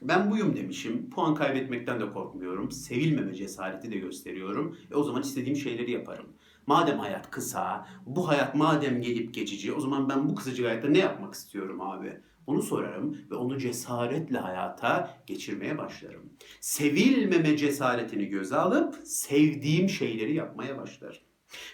Ben 0.01 0.31
buyum 0.31 0.55
demişim. 0.55 1.09
Puan 1.09 1.35
kaybetmekten 1.35 1.99
de 1.99 2.11
korkmuyorum. 2.11 2.71
Sevilmeme 2.71 3.35
cesareti 3.35 3.91
de 3.91 3.97
gösteriyorum. 3.97 4.77
Ve 4.91 4.95
o 4.95 5.03
zaman 5.03 5.21
istediğim 5.21 5.55
şeyleri 5.55 5.91
yaparım. 5.91 6.25
Madem 6.69 6.99
hayat 6.99 7.31
kısa, 7.31 7.87
bu 8.05 8.27
hayat 8.27 8.55
madem 8.55 9.01
gelip 9.01 9.33
geçici, 9.33 9.73
o 9.73 9.79
zaman 9.79 10.09
ben 10.09 10.29
bu 10.29 10.35
kısacık 10.35 10.65
hayatta 10.65 10.87
ne 10.87 10.97
yapmak 10.97 11.33
istiyorum 11.33 11.81
abi? 11.81 12.17
Onu 12.47 12.61
sorarım 12.61 13.17
ve 13.31 13.35
onu 13.35 13.57
cesaretle 13.57 14.37
hayata 14.37 15.17
geçirmeye 15.27 15.77
başlarım. 15.77 16.33
Sevilmeme 16.61 17.57
cesaretini 17.57 18.25
göze 18.25 18.55
alıp 18.55 18.95
sevdiğim 19.03 19.89
şeyleri 19.89 20.33
yapmaya 20.33 20.77
başlarım. 20.77 21.21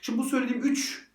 Şimdi 0.02 0.20
bu 0.20 0.24
söylediğim 0.24 0.64
üç 0.64 1.08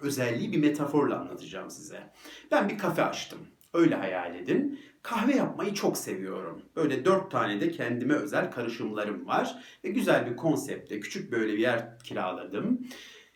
özelliği 0.00 0.52
bir 0.52 0.58
metaforla 0.58 1.20
anlatacağım 1.20 1.70
size. 1.70 2.12
Ben 2.50 2.68
bir 2.68 2.78
kafe 2.78 3.04
açtım. 3.04 3.38
Öyle 3.74 3.94
hayal 3.94 4.34
edin. 4.34 4.80
Kahve 5.02 5.36
yapmayı 5.36 5.74
çok 5.74 5.96
seviyorum. 5.96 6.62
Böyle 6.76 7.04
dört 7.04 7.30
tane 7.30 7.60
de 7.60 7.70
kendime 7.70 8.14
özel 8.14 8.50
karışımlarım 8.50 9.26
var. 9.26 9.62
Ve 9.84 9.88
güzel 9.88 10.30
bir 10.30 10.36
konsepte 10.36 11.00
küçük 11.00 11.32
böyle 11.32 11.52
bir 11.52 11.58
yer 11.58 11.98
kiraladım. 11.98 12.80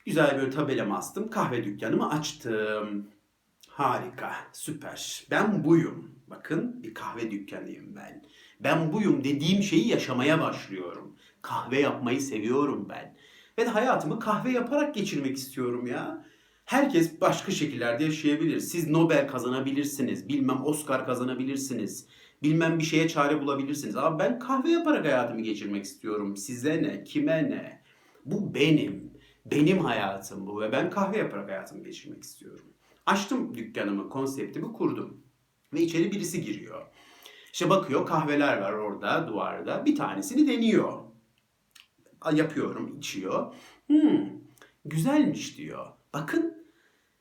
Güzel 0.07 0.39
böyle 0.39 0.51
tabelamı 0.51 0.97
astım. 0.97 1.31
Kahve 1.31 1.65
dükkanımı 1.65 2.11
açtım. 2.11 3.11
Harika, 3.69 4.33
süper. 4.53 5.27
Ben 5.31 5.65
buyum. 5.65 6.15
Bakın 6.31 6.83
bir 6.83 6.95
kahve 6.95 7.31
dükkanıyım 7.31 7.97
ben. 7.97 8.25
Ben 8.61 8.93
buyum 8.93 9.25
dediğim 9.25 9.63
şeyi 9.63 9.89
yaşamaya 9.89 10.41
başlıyorum. 10.41 11.17
Kahve 11.43 11.81
yapmayı 11.81 12.21
seviyorum 12.21 12.87
ben. 12.89 13.17
Ve 13.59 13.65
hayatımı 13.65 14.21
kahve 14.21 14.51
yaparak 14.51 14.95
geçirmek 14.95 15.37
istiyorum 15.37 15.87
ya. 15.87 16.25
Herkes 16.65 17.21
başka 17.21 17.53
şekillerde 17.53 18.05
yaşayabilir. 18.05 18.61
Siz 18.61 18.91
Nobel 18.91 19.29
kazanabilirsiniz. 19.29 20.29
Bilmem 20.29 20.65
Oscar 20.65 21.07
kazanabilirsiniz. 21.07 22.07
Bilmem 22.43 22.79
bir 22.79 22.85
şeye 22.85 23.09
çare 23.09 23.41
bulabilirsiniz. 23.41 23.97
Ama 23.97 24.19
ben 24.19 24.39
kahve 24.39 24.71
yaparak 24.71 25.05
hayatımı 25.05 25.41
geçirmek 25.41 25.85
istiyorum. 25.85 26.37
Size 26.37 26.83
ne? 26.83 27.05
Kime 27.05 27.51
ne? 27.51 27.83
Bu 28.25 28.55
benim. 28.55 29.10
Benim 29.47 29.79
hayatım 29.79 30.47
bu 30.47 30.61
ve 30.61 30.73
ben 30.73 30.91
kahve 30.91 31.19
yaparak 31.19 31.49
hayatımı 31.49 31.85
geçirmek 31.85 32.23
istiyorum. 32.23 32.65
Açtım 33.07 33.55
dükkanımı, 33.55 34.09
konseptimi 34.09 34.73
kurdum. 34.73 35.21
Ve 35.73 35.81
içeri 35.81 36.13
birisi 36.13 36.45
giriyor. 36.45 36.87
İşte 37.53 37.71
bakıyor 37.71 38.07
kahveler 38.07 38.59
var 38.61 38.73
orada 38.73 39.29
duvarda. 39.29 39.87
Bir 39.87 39.97
tanesini 39.97 40.49
deniyor. 40.49 40.93
Yapıyorum, 42.33 42.99
içiyor. 42.99 43.55
Hmm, 43.87 44.29
güzelmiş 44.85 45.59
diyor. 45.59 45.87
Bakın 46.15 46.67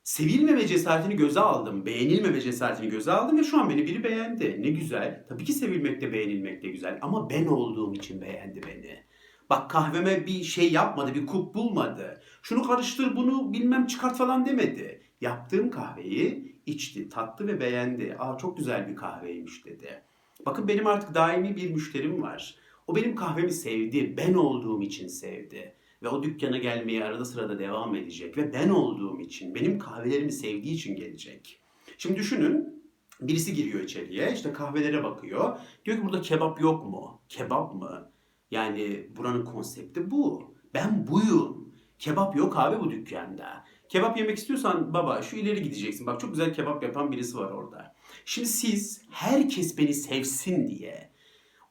sevilmeme 0.04 0.68
cesaretini 0.68 1.16
göze 1.16 1.40
aldım. 1.40 1.86
Beğenilmeme 1.86 2.42
cesaretini 2.42 2.90
göze 2.90 3.12
aldım 3.12 3.38
ve 3.38 3.44
şu 3.44 3.62
an 3.62 3.70
beni 3.70 3.88
biri 3.88 4.04
beğendi. 4.04 4.58
Ne 4.62 4.70
güzel. 4.70 5.26
Tabii 5.30 5.46
ki 5.46 5.54
sevilmek 5.54 6.02
de 6.02 6.14
beğenilmek 6.14 6.64
de 6.64 6.70
güzel. 6.70 7.00
Ama 7.02 7.30
ben 7.30 7.46
olduğum 7.46 7.94
için 7.94 8.22
beğendi 8.22 8.62
beni. 8.64 9.09
Bak 9.50 9.70
kahveme 9.70 10.26
bir 10.26 10.44
şey 10.44 10.72
yapmadı, 10.72 11.16
bir 11.16 11.26
kup 11.26 11.56
bulmadı. 11.56 12.22
Şunu 12.42 12.64
karıştır, 12.64 13.16
bunu 13.16 13.54
bilmem 13.54 13.88
çıkart 13.88 14.18
falan 14.18 14.46
demedi. 14.46 15.02
Yaptığım 15.22 15.72
kahveyi 15.72 16.56
içti, 16.66 17.10
tattı 17.10 17.48
ve 17.48 17.60
beğendi. 17.60 18.16
Aa 18.20 18.38
çok 18.38 18.58
güzel 18.58 18.88
bir 18.88 18.96
kahveymiş 18.96 19.66
dedi. 19.66 20.02
Bakın 20.46 20.68
benim 20.68 20.88
artık 20.88 21.16
daimi 21.16 21.56
bir 21.56 21.72
müşterim 21.72 22.22
var. 22.22 22.56
O 22.88 22.96
benim 22.96 23.16
kahvemi 23.16 23.52
sevdi, 23.52 24.18
ben 24.18 24.34
olduğum 24.34 24.82
için 24.82 25.08
sevdi. 25.08 25.76
Ve 26.04 26.10
o 26.10 26.24
dükkana 26.24 26.58
gelmeye 26.58 27.04
arada 27.04 27.26
sırada 27.26 27.60
devam 27.60 27.96
edecek. 27.96 28.38
Ve 28.38 28.54
ben 28.54 28.70
olduğum 28.70 29.22
için, 29.22 29.56
benim 29.56 29.80
kahvelerimi 29.80 30.32
sevdiği 30.32 30.74
için 30.74 30.96
gelecek. 30.96 31.60
Şimdi 31.98 32.16
düşünün, 32.16 32.84
birisi 33.22 33.54
giriyor 33.54 33.84
içeriye, 33.84 34.34
işte 34.34 34.54
kahvelere 34.54 35.04
bakıyor. 35.04 35.58
Diyor 35.86 35.98
ki 35.98 36.04
burada 36.04 36.22
kebap 36.22 36.62
yok 36.62 36.86
mu? 36.86 37.22
Kebap 37.30 37.76
mı? 37.76 38.09
Yani 38.52 39.10
buranın 39.18 39.46
konsepti 39.46 40.12
bu. 40.12 40.54
Ben 40.74 41.08
buyum. 41.08 41.74
Kebap 42.00 42.36
yok 42.36 42.58
abi 42.58 42.80
bu 42.80 42.92
dükkanda. 42.92 43.66
Kebap 43.90 44.18
yemek 44.18 44.38
istiyorsan 44.38 44.94
baba 44.94 45.22
şu 45.22 45.36
ileri 45.36 45.64
gideceksin. 45.64 46.08
Bak 46.08 46.20
çok 46.20 46.32
güzel 46.32 46.54
kebap 46.54 46.84
yapan 46.84 47.12
birisi 47.12 47.38
var 47.38 47.52
orada. 47.52 47.96
Şimdi 48.26 48.48
siz 48.48 49.02
herkes 49.12 49.78
beni 49.78 49.94
sevsin 49.94 50.68
diye 50.68 51.10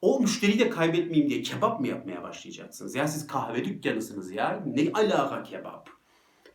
o 0.02 0.20
müşteriyi 0.20 0.58
de 0.58 0.70
kaybetmeyeyim 0.70 1.30
diye 1.30 1.42
kebap 1.42 1.80
mı 1.80 1.88
yapmaya 1.88 2.22
başlayacaksınız? 2.22 2.94
Ya 2.94 3.08
siz 3.08 3.26
kahve 3.26 3.64
dükkanısınız 3.64 4.32
ya. 4.32 4.64
Ne 4.66 4.92
alaka 4.92 5.42
kebap? 5.42 5.88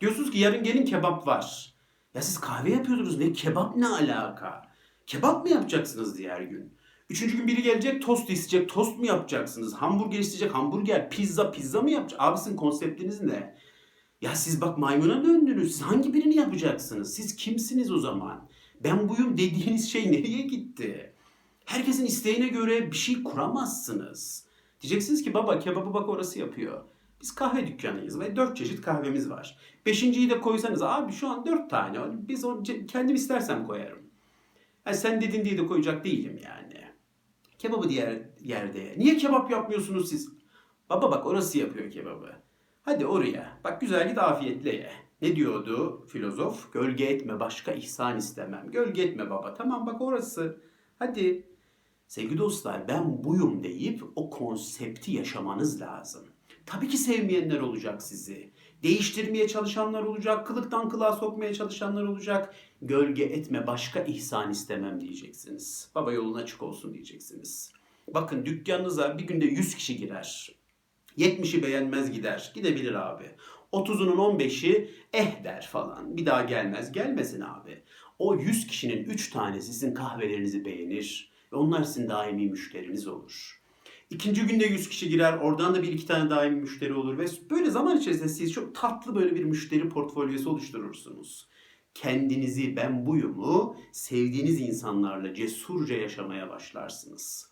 Diyorsunuz 0.00 0.30
ki 0.30 0.38
yarın 0.38 0.62
gelin 0.62 0.84
kebap 0.84 1.26
var. 1.26 1.74
Ya 2.14 2.22
siz 2.22 2.40
kahve 2.40 2.70
yapıyordunuz 2.70 3.18
ne 3.18 3.32
kebap 3.32 3.76
ne 3.76 3.86
alaka? 3.86 4.62
Kebap 5.06 5.44
mı 5.44 5.50
yapacaksınız 5.50 6.18
diğer 6.18 6.40
gün? 6.40 6.74
Üçüncü 7.10 7.36
gün 7.36 7.46
biri 7.46 7.62
gelecek 7.62 8.02
tost 8.02 8.30
isteyecek. 8.30 8.70
Tost 8.70 8.98
mu 8.98 9.06
yapacaksınız? 9.06 9.74
Hamburger 9.74 10.18
isteyecek. 10.18 10.54
Hamburger. 10.54 11.10
Pizza. 11.10 11.50
Pizza 11.50 11.82
mı 11.82 11.90
yapacak? 11.90 12.20
Abi 12.22 12.56
konseptiniz 12.56 13.22
ne? 13.22 13.54
Ya 14.20 14.34
siz 14.34 14.60
bak 14.60 14.78
maymuna 14.78 15.24
döndünüz. 15.24 15.72
Siz 15.72 15.82
hangi 15.82 16.14
birini 16.14 16.36
yapacaksınız? 16.36 17.14
Siz 17.14 17.36
kimsiniz 17.36 17.92
o 17.92 17.98
zaman? 17.98 18.48
Ben 18.84 19.08
buyum 19.08 19.36
dediğiniz 19.36 19.92
şey 19.92 20.12
nereye 20.12 20.42
gitti? 20.42 21.12
Herkesin 21.64 22.06
isteğine 22.06 22.48
göre 22.48 22.90
bir 22.92 22.96
şey 22.96 23.22
kuramazsınız. 23.22 24.44
Diyeceksiniz 24.80 25.22
ki 25.22 25.34
baba 25.34 25.58
kebabı 25.58 25.94
bak 25.94 26.08
orası 26.08 26.38
yapıyor. 26.38 26.84
Biz 27.22 27.34
kahve 27.34 27.66
dükkanıyız 27.66 28.20
ve 28.20 28.36
dört 28.36 28.56
çeşit 28.56 28.82
kahvemiz 28.82 29.30
var. 29.30 29.58
Beşinciyi 29.86 30.30
de 30.30 30.40
koysanız 30.40 30.82
abi 30.82 31.12
şu 31.12 31.28
an 31.28 31.46
dört 31.46 31.70
tane. 31.70 31.98
Biz 32.28 32.44
onu 32.44 32.62
kendim 32.88 33.16
istersem 33.16 33.66
koyarım. 33.66 34.02
Yani 34.86 34.96
sen 34.96 35.20
dedin 35.20 35.44
diye 35.44 35.58
de 35.58 35.66
koyacak 35.66 36.04
değilim 36.04 36.40
yani. 36.44 36.83
Kebabı 37.64 37.88
diğer 37.88 38.22
yerde. 38.40 38.94
Niye 38.96 39.16
kebap 39.16 39.50
yapmıyorsunuz 39.50 40.08
siz? 40.08 40.28
Baba 40.90 41.10
bak 41.10 41.26
orası 41.26 41.58
yapıyor 41.58 41.90
kebabı. 41.90 42.32
Hadi 42.82 43.06
oraya. 43.06 43.58
Bak 43.64 43.80
güzel 43.80 44.08
git 44.08 44.18
afiyetle 44.18 44.70
ye. 44.70 44.92
Ne 45.22 45.36
diyordu 45.36 46.06
filozof? 46.06 46.72
Gölge 46.72 47.04
etme 47.04 47.40
başka 47.40 47.72
ihsan 47.72 48.16
istemem. 48.16 48.70
Gölge 48.70 49.02
etme 49.02 49.30
baba. 49.30 49.54
Tamam 49.54 49.86
bak 49.86 50.00
orası. 50.00 50.60
Hadi. 50.98 51.46
Sevgili 52.06 52.38
dostlar 52.38 52.88
ben 52.88 53.24
buyum 53.24 53.62
deyip 53.62 54.02
o 54.16 54.30
konsepti 54.30 55.12
yaşamanız 55.12 55.80
lazım. 55.80 56.22
Tabii 56.66 56.88
ki 56.88 56.98
sevmeyenler 56.98 57.60
olacak 57.60 58.02
sizi. 58.02 58.52
Değiştirmeye 58.82 59.48
çalışanlar 59.48 60.02
olacak, 60.02 60.46
kılıktan 60.46 60.88
kılığa 60.88 61.12
sokmaya 61.12 61.54
çalışanlar 61.54 62.02
olacak. 62.02 62.54
Gölge 62.86 63.24
etme 63.24 63.66
başka 63.66 64.00
ihsan 64.00 64.50
istemem 64.50 65.00
diyeceksiniz. 65.00 65.90
Baba 65.94 66.12
yolun 66.12 66.34
açık 66.34 66.62
olsun 66.62 66.94
diyeceksiniz. 66.94 67.72
Bakın 68.14 68.46
dükkanınıza 68.46 69.18
bir 69.18 69.24
günde 69.24 69.46
100 69.46 69.74
kişi 69.74 69.96
girer. 69.96 70.54
70'i 71.18 71.62
beğenmez 71.62 72.12
gider. 72.12 72.52
Gidebilir 72.54 72.94
abi. 72.94 73.24
30'unun 73.72 74.16
15'i 74.16 74.90
eh 75.12 75.44
der 75.44 75.66
falan. 75.72 76.16
Bir 76.16 76.26
daha 76.26 76.42
gelmez. 76.42 76.92
Gelmesin 76.92 77.40
abi. 77.40 77.82
O 78.18 78.36
100 78.36 78.66
kişinin 78.66 79.04
3 79.04 79.30
tanesi 79.30 79.72
sizin 79.72 79.94
kahvelerinizi 79.94 80.64
beğenir. 80.64 81.32
Ve 81.52 81.56
onlar 81.56 81.82
sizin 81.82 82.08
daimi 82.08 82.46
müşteriniz 82.46 83.08
olur. 83.08 83.62
İkinci 84.10 84.46
günde 84.46 84.66
100 84.66 84.88
kişi 84.88 85.08
girer. 85.08 85.38
Oradan 85.38 85.74
da 85.74 85.82
bir 85.82 85.92
iki 85.92 86.06
tane 86.06 86.30
daimi 86.30 86.60
müşteri 86.60 86.94
olur. 86.94 87.18
Ve 87.18 87.26
böyle 87.50 87.70
zaman 87.70 87.98
içerisinde 87.98 88.28
siz 88.28 88.52
çok 88.52 88.74
tatlı 88.74 89.14
böyle 89.14 89.34
bir 89.34 89.44
müşteri 89.44 89.88
portfolyosu 89.88 90.50
oluşturursunuz. 90.50 91.53
Kendinizi 91.94 92.76
ben 92.76 93.06
buyumu 93.06 93.76
sevdiğiniz 93.92 94.60
insanlarla 94.60 95.34
cesurca 95.34 95.96
yaşamaya 95.96 96.50
başlarsınız. 96.50 97.50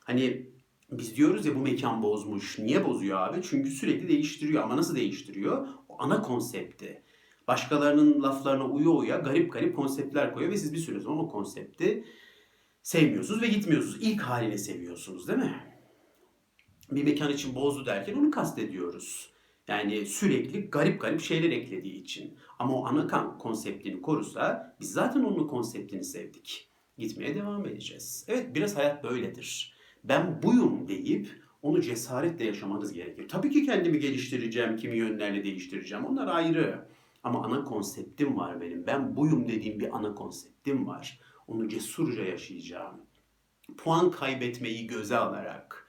Hani 0.00 0.46
biz 0.90 1.16
diyoruz 1.16 1.46
ya 1.46 1.54
bu 1.54 1.58
mekan 1.58 2.02
bozmuş. 2.02 2.58
Niye 2.58 2.84
bozuyor 2.84 3.18
abi? 3.18 3.42
Çünkü 3.42 3.70
sürekli 3.70 4.08
değiştiriyor. 4.08 4.62
Ama 4.62 4.76
nasıl 4.76 4.96
değiştiriyor? 4.96 5.68
O 5.88 6.02
ana 6.02 6.22
konsepti. 6.22 7.02
Başkalarının 7.48 8.22
laflarına 8.22 8.64
uya 8.64 8.88
uya 8.88 9.16
garip 9.16 9.52
garip 9.52 9.76
konseptler 9.76 10.34
koyuyor 10.34 10.52
ve 10.52 10.56
siz 10.56 10.72
bir 10.72 10.78
süre 10.78 11.00
sonra 11.00 11.20
o 11.20 11.28
konsepti 11.28 12.04
sevmiyorsunuz 12.82 13.42
ve 13.42 13.46
gitmiyorsunuz. 13.46 13.98
İlk 14.00 14.20
haline 14.22 14.58
seviyorsunuz 14.58 15.28
değil 15.28 15.38
mi? 15.38 15.64
Bir 16.90 17.04
mekan 17.04 17.32
için 17.32 17.54
bozdu 17.54 17.86
derken 17.86 18.14
onu 18.14 18.30
kastediyoruz. 18.30 19.37
Yani 19.68 20.06
sürekli 20.06 20.70
garip 20.70 21.00
garip 21.00 21.20
şeyler 21.20 21.50
eklediği 21.50 22.02
için. 22.02 22.36
Ama 22.58 22.74
o 22.74 22.86
ana 22.86 23.06
kan 23.06 23.38
konseptini 23.38 24.02
korusa 24.02 24.76
biz 24.80 24.92
zaten 24.92 25.22
onun 25.22 25.48
konseptini 25.48 26.04
sevdik. 26.04 26.68
Gitmeye 26.98 27.34
devam 27.34 27.66
edeceğiz. 27.66 28.24
Evet 28.28 28.54
biraz 28.54 28.76
hayat 28.76 29.04
böyledir. 29.04 29.74
Ben 30.04 30.42
buyum 30.42 30.88
deyip 30.88 31.28
onu 31.62 31.82
cesaretle 31.82 32.44
yaşamanız 32.44 32.92
gerekir. 32.92 33.28
Tabii 33.28 33.50
ki 33.50 33.66
kendimi 33.66 33.98
geliştireceğim, 33.98 34.76
kimi 34.76 34.96
yönlerle 34.96 35.44
değiştireceğim. 35.44 36.04
Onlar 36.04 36.26
ayrı. 36.26 36.88
Ama 37.24 37.44
ana 37.44 37.64
konseptim 37.64 38.36
var 38.36 38.60
benim. 38.60 38.86
Ben 38.86 39.16
buyum 39.16 39.48
dediğim 39.48 39.80
bir 39.80 39.96
ana 39.96 40.14
konseptim 40.14 40.86
var. 40.86 41.20
Onu 41.46 41.68
cesurca 41.68 42.24
yaşayacağım. 42.24 43.00
Puan 43.76 44.10
kaybetmeyi 44.10 44.86
göze 44.86 45.16
alarak, 45.16 45.87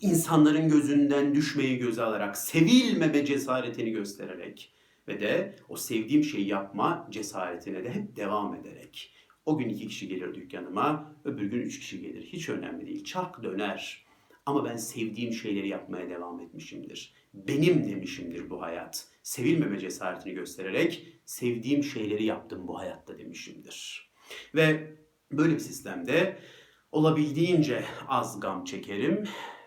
insanların 0.00 0.68
gözünden 0.68 1.34
düşmeyi 1.34 1.78
göze 1.78 2.02
alarak, 2.02 2.38
sevilmeme 2.38 3.24
cesaretini 3.24 3.90
göstererek 3.90 4.72
ve 5.08 5.20
de 5.20 5.56
o 5.68 5.76
sevdiğim 5.76 6.24
şeyi 6.24 6.48
yapma 6.48 7.08
cesaretine 7.10 7.84
de 7.84 7.90
hep 7.90 8.16
devam 8.16 8.54
ederek. 8.54 9.12
O 9.46 9.58
gün 9.58 9.68
iki 9.68 9.88
kişi 9.88 10.08
gelir 10.08 10.34
dükkanıma, 10.34 11.14
öbür 11.24 11.50
gün 11.50 11.60
üç 11.60 11.80
kişi 11.80 12.00
gelir. 12.00 12.22
Hiç 12.22 12.48
önemli 12.48 12.86
değil. 12.86 13.04
Çark 13.04 13.42
döner. 13.42 14.04
Ama 14.46 14.64
ben 14.64 14.76
sevdiğim 14.76 15.32
şeyleri 15.32 15.68
yapmaya 15.68 16.10
devam 16.10 16.40
etmişimdir. 16.40 17.14
Benim 17.34 17.88
demişimdir 17.88 18.50
bu 18.50 18.62
hayat. 18.62 19.08
sevilmeme 19.22 19.78
cesaretini 19.78 20.34
göstererek 20.34 21.06
sevdiğim 21.24 21.84
şeyleri 21.84 22.24
yaptım 22.24 22.68
bu 22.68 22.78
hayatta 22.78 23.18
demişimdir. 23.18 24.10
Ve 24.54 24.96
böyle 25.32 25.54
bir 25.54 25.58
sistemde 25.58 26.38
olabildiğince 26.92 27.84
az 28.08 28.40
gam 28.40 28.64
çekerim 28.64 29.24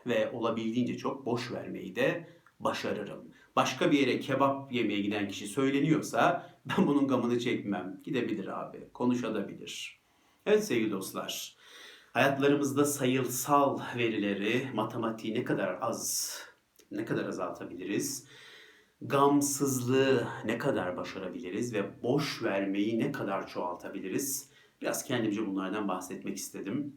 ve 0.08 0.32
olabildiğince 0.32 0.98
çok 0.98 1.26
boş 1.26 1.52
vermeyi 1.52 1.96
de 1.96 2.30
başarırım. 2.60 3.32
Başka 3.56 3.92
bir 3.92 4.00
yere 4.00 4.20
kebap 4.20 4.74
yemeye 4.74 5.02
giden 5.02 5.28
kişi 5.28 5.48
söyleniyorsa 5.48 6.50
ben 6.66 6.88
bunun 6.88 7.08
gamını 7.08 7.40
çekmem. 7.40 8.02
Gidebilir 8.04 8.62
abi, 8.62 8.90
konuşabilir. 8.94 10.02
Evet 10.46 10.64
sevgili 10.64 10.92
dostlar, 10.92 11.56
hayatlarımızda 12.14 12.86
sayılsal 12.86 13.80
verileri, 13.98 14.68
matematiği 14.74 15.34
ne 15.34 15.44
kadar 15.44 15.78
az, 15.82 16.38
ne 16.92 17.06
kadar 17.06 17.26
azaltabiliriz? 17.26 18.28
Gamsızlığı 19.02 20.28
ne 20.46 20.58
kadar 20.58 20.98
başarabiliriz 20.98 21.74
ve 21.74 22.04
boş 22.04 22.44
vermeyi 22.44 23.00
ne 23.00 23.12
kadar 23.12 23.48
çoğaltabiliriz? 23.48 24.50
Biraz 24.82 25.04
kendimce 25.04 25.48
bunlardan 25.48 25.88
bahsetmek 25.88 26.38
istedim. 26.38 26.96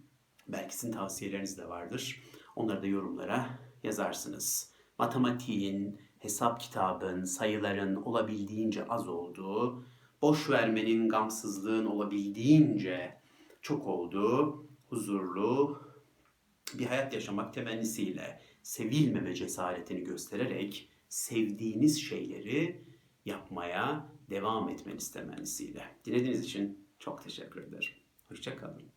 Belki 0.48 0.74
sizin 0.76 0.92
tavsiyeleriniz 0.92 1.58
de 1.58 1.68
vardır. 1.68 2.22
Onları 2.56 2.82
da 2.82 2.86
yorumlara 2.86 3.46
yazarsınız. 3.82 4.72
Matematiğin, 4.98 6.00
hesap 6.18 6.60
kitabın, 6.60 7.24
sayıların 7.24 7.96
olabildiğince 7.96 8.84
az 8.84 9.08
olduğu, 9.08 9.84
boş 10.22 10.50
vermenin, 10.50 11.08
gamsızlığın 11.08 11.86
olabildiğince 11.86 13.18
çok 13.62 13.86
olduğu, 13.86 14.66
huzurlu 14.88 15.82
bir 16.74 16.86
hayat 16.86 17.14
yaşamak 17.14 17.54
temennisiyle 17.54 18.40
sevilmeme 18.62 19.34
cesaretini 19.34 20.04
göstererek 20.04 20.88
sevdiğiniz 21.08 22.02
şeyleri 22.02 22.84
yapmaya 23.24 24.06
devam 24.30 24.68
etmeniz 24.68 25.12
temennisiyle. 25.12 25.82
Dinlediğiniz 26.04 26.44
için 26.44 26.88
çok 26.98 27.22
teşekkür 27.22 27.62
ederim. 27.62 27.92
Hoşçakalın. 28.28 28.93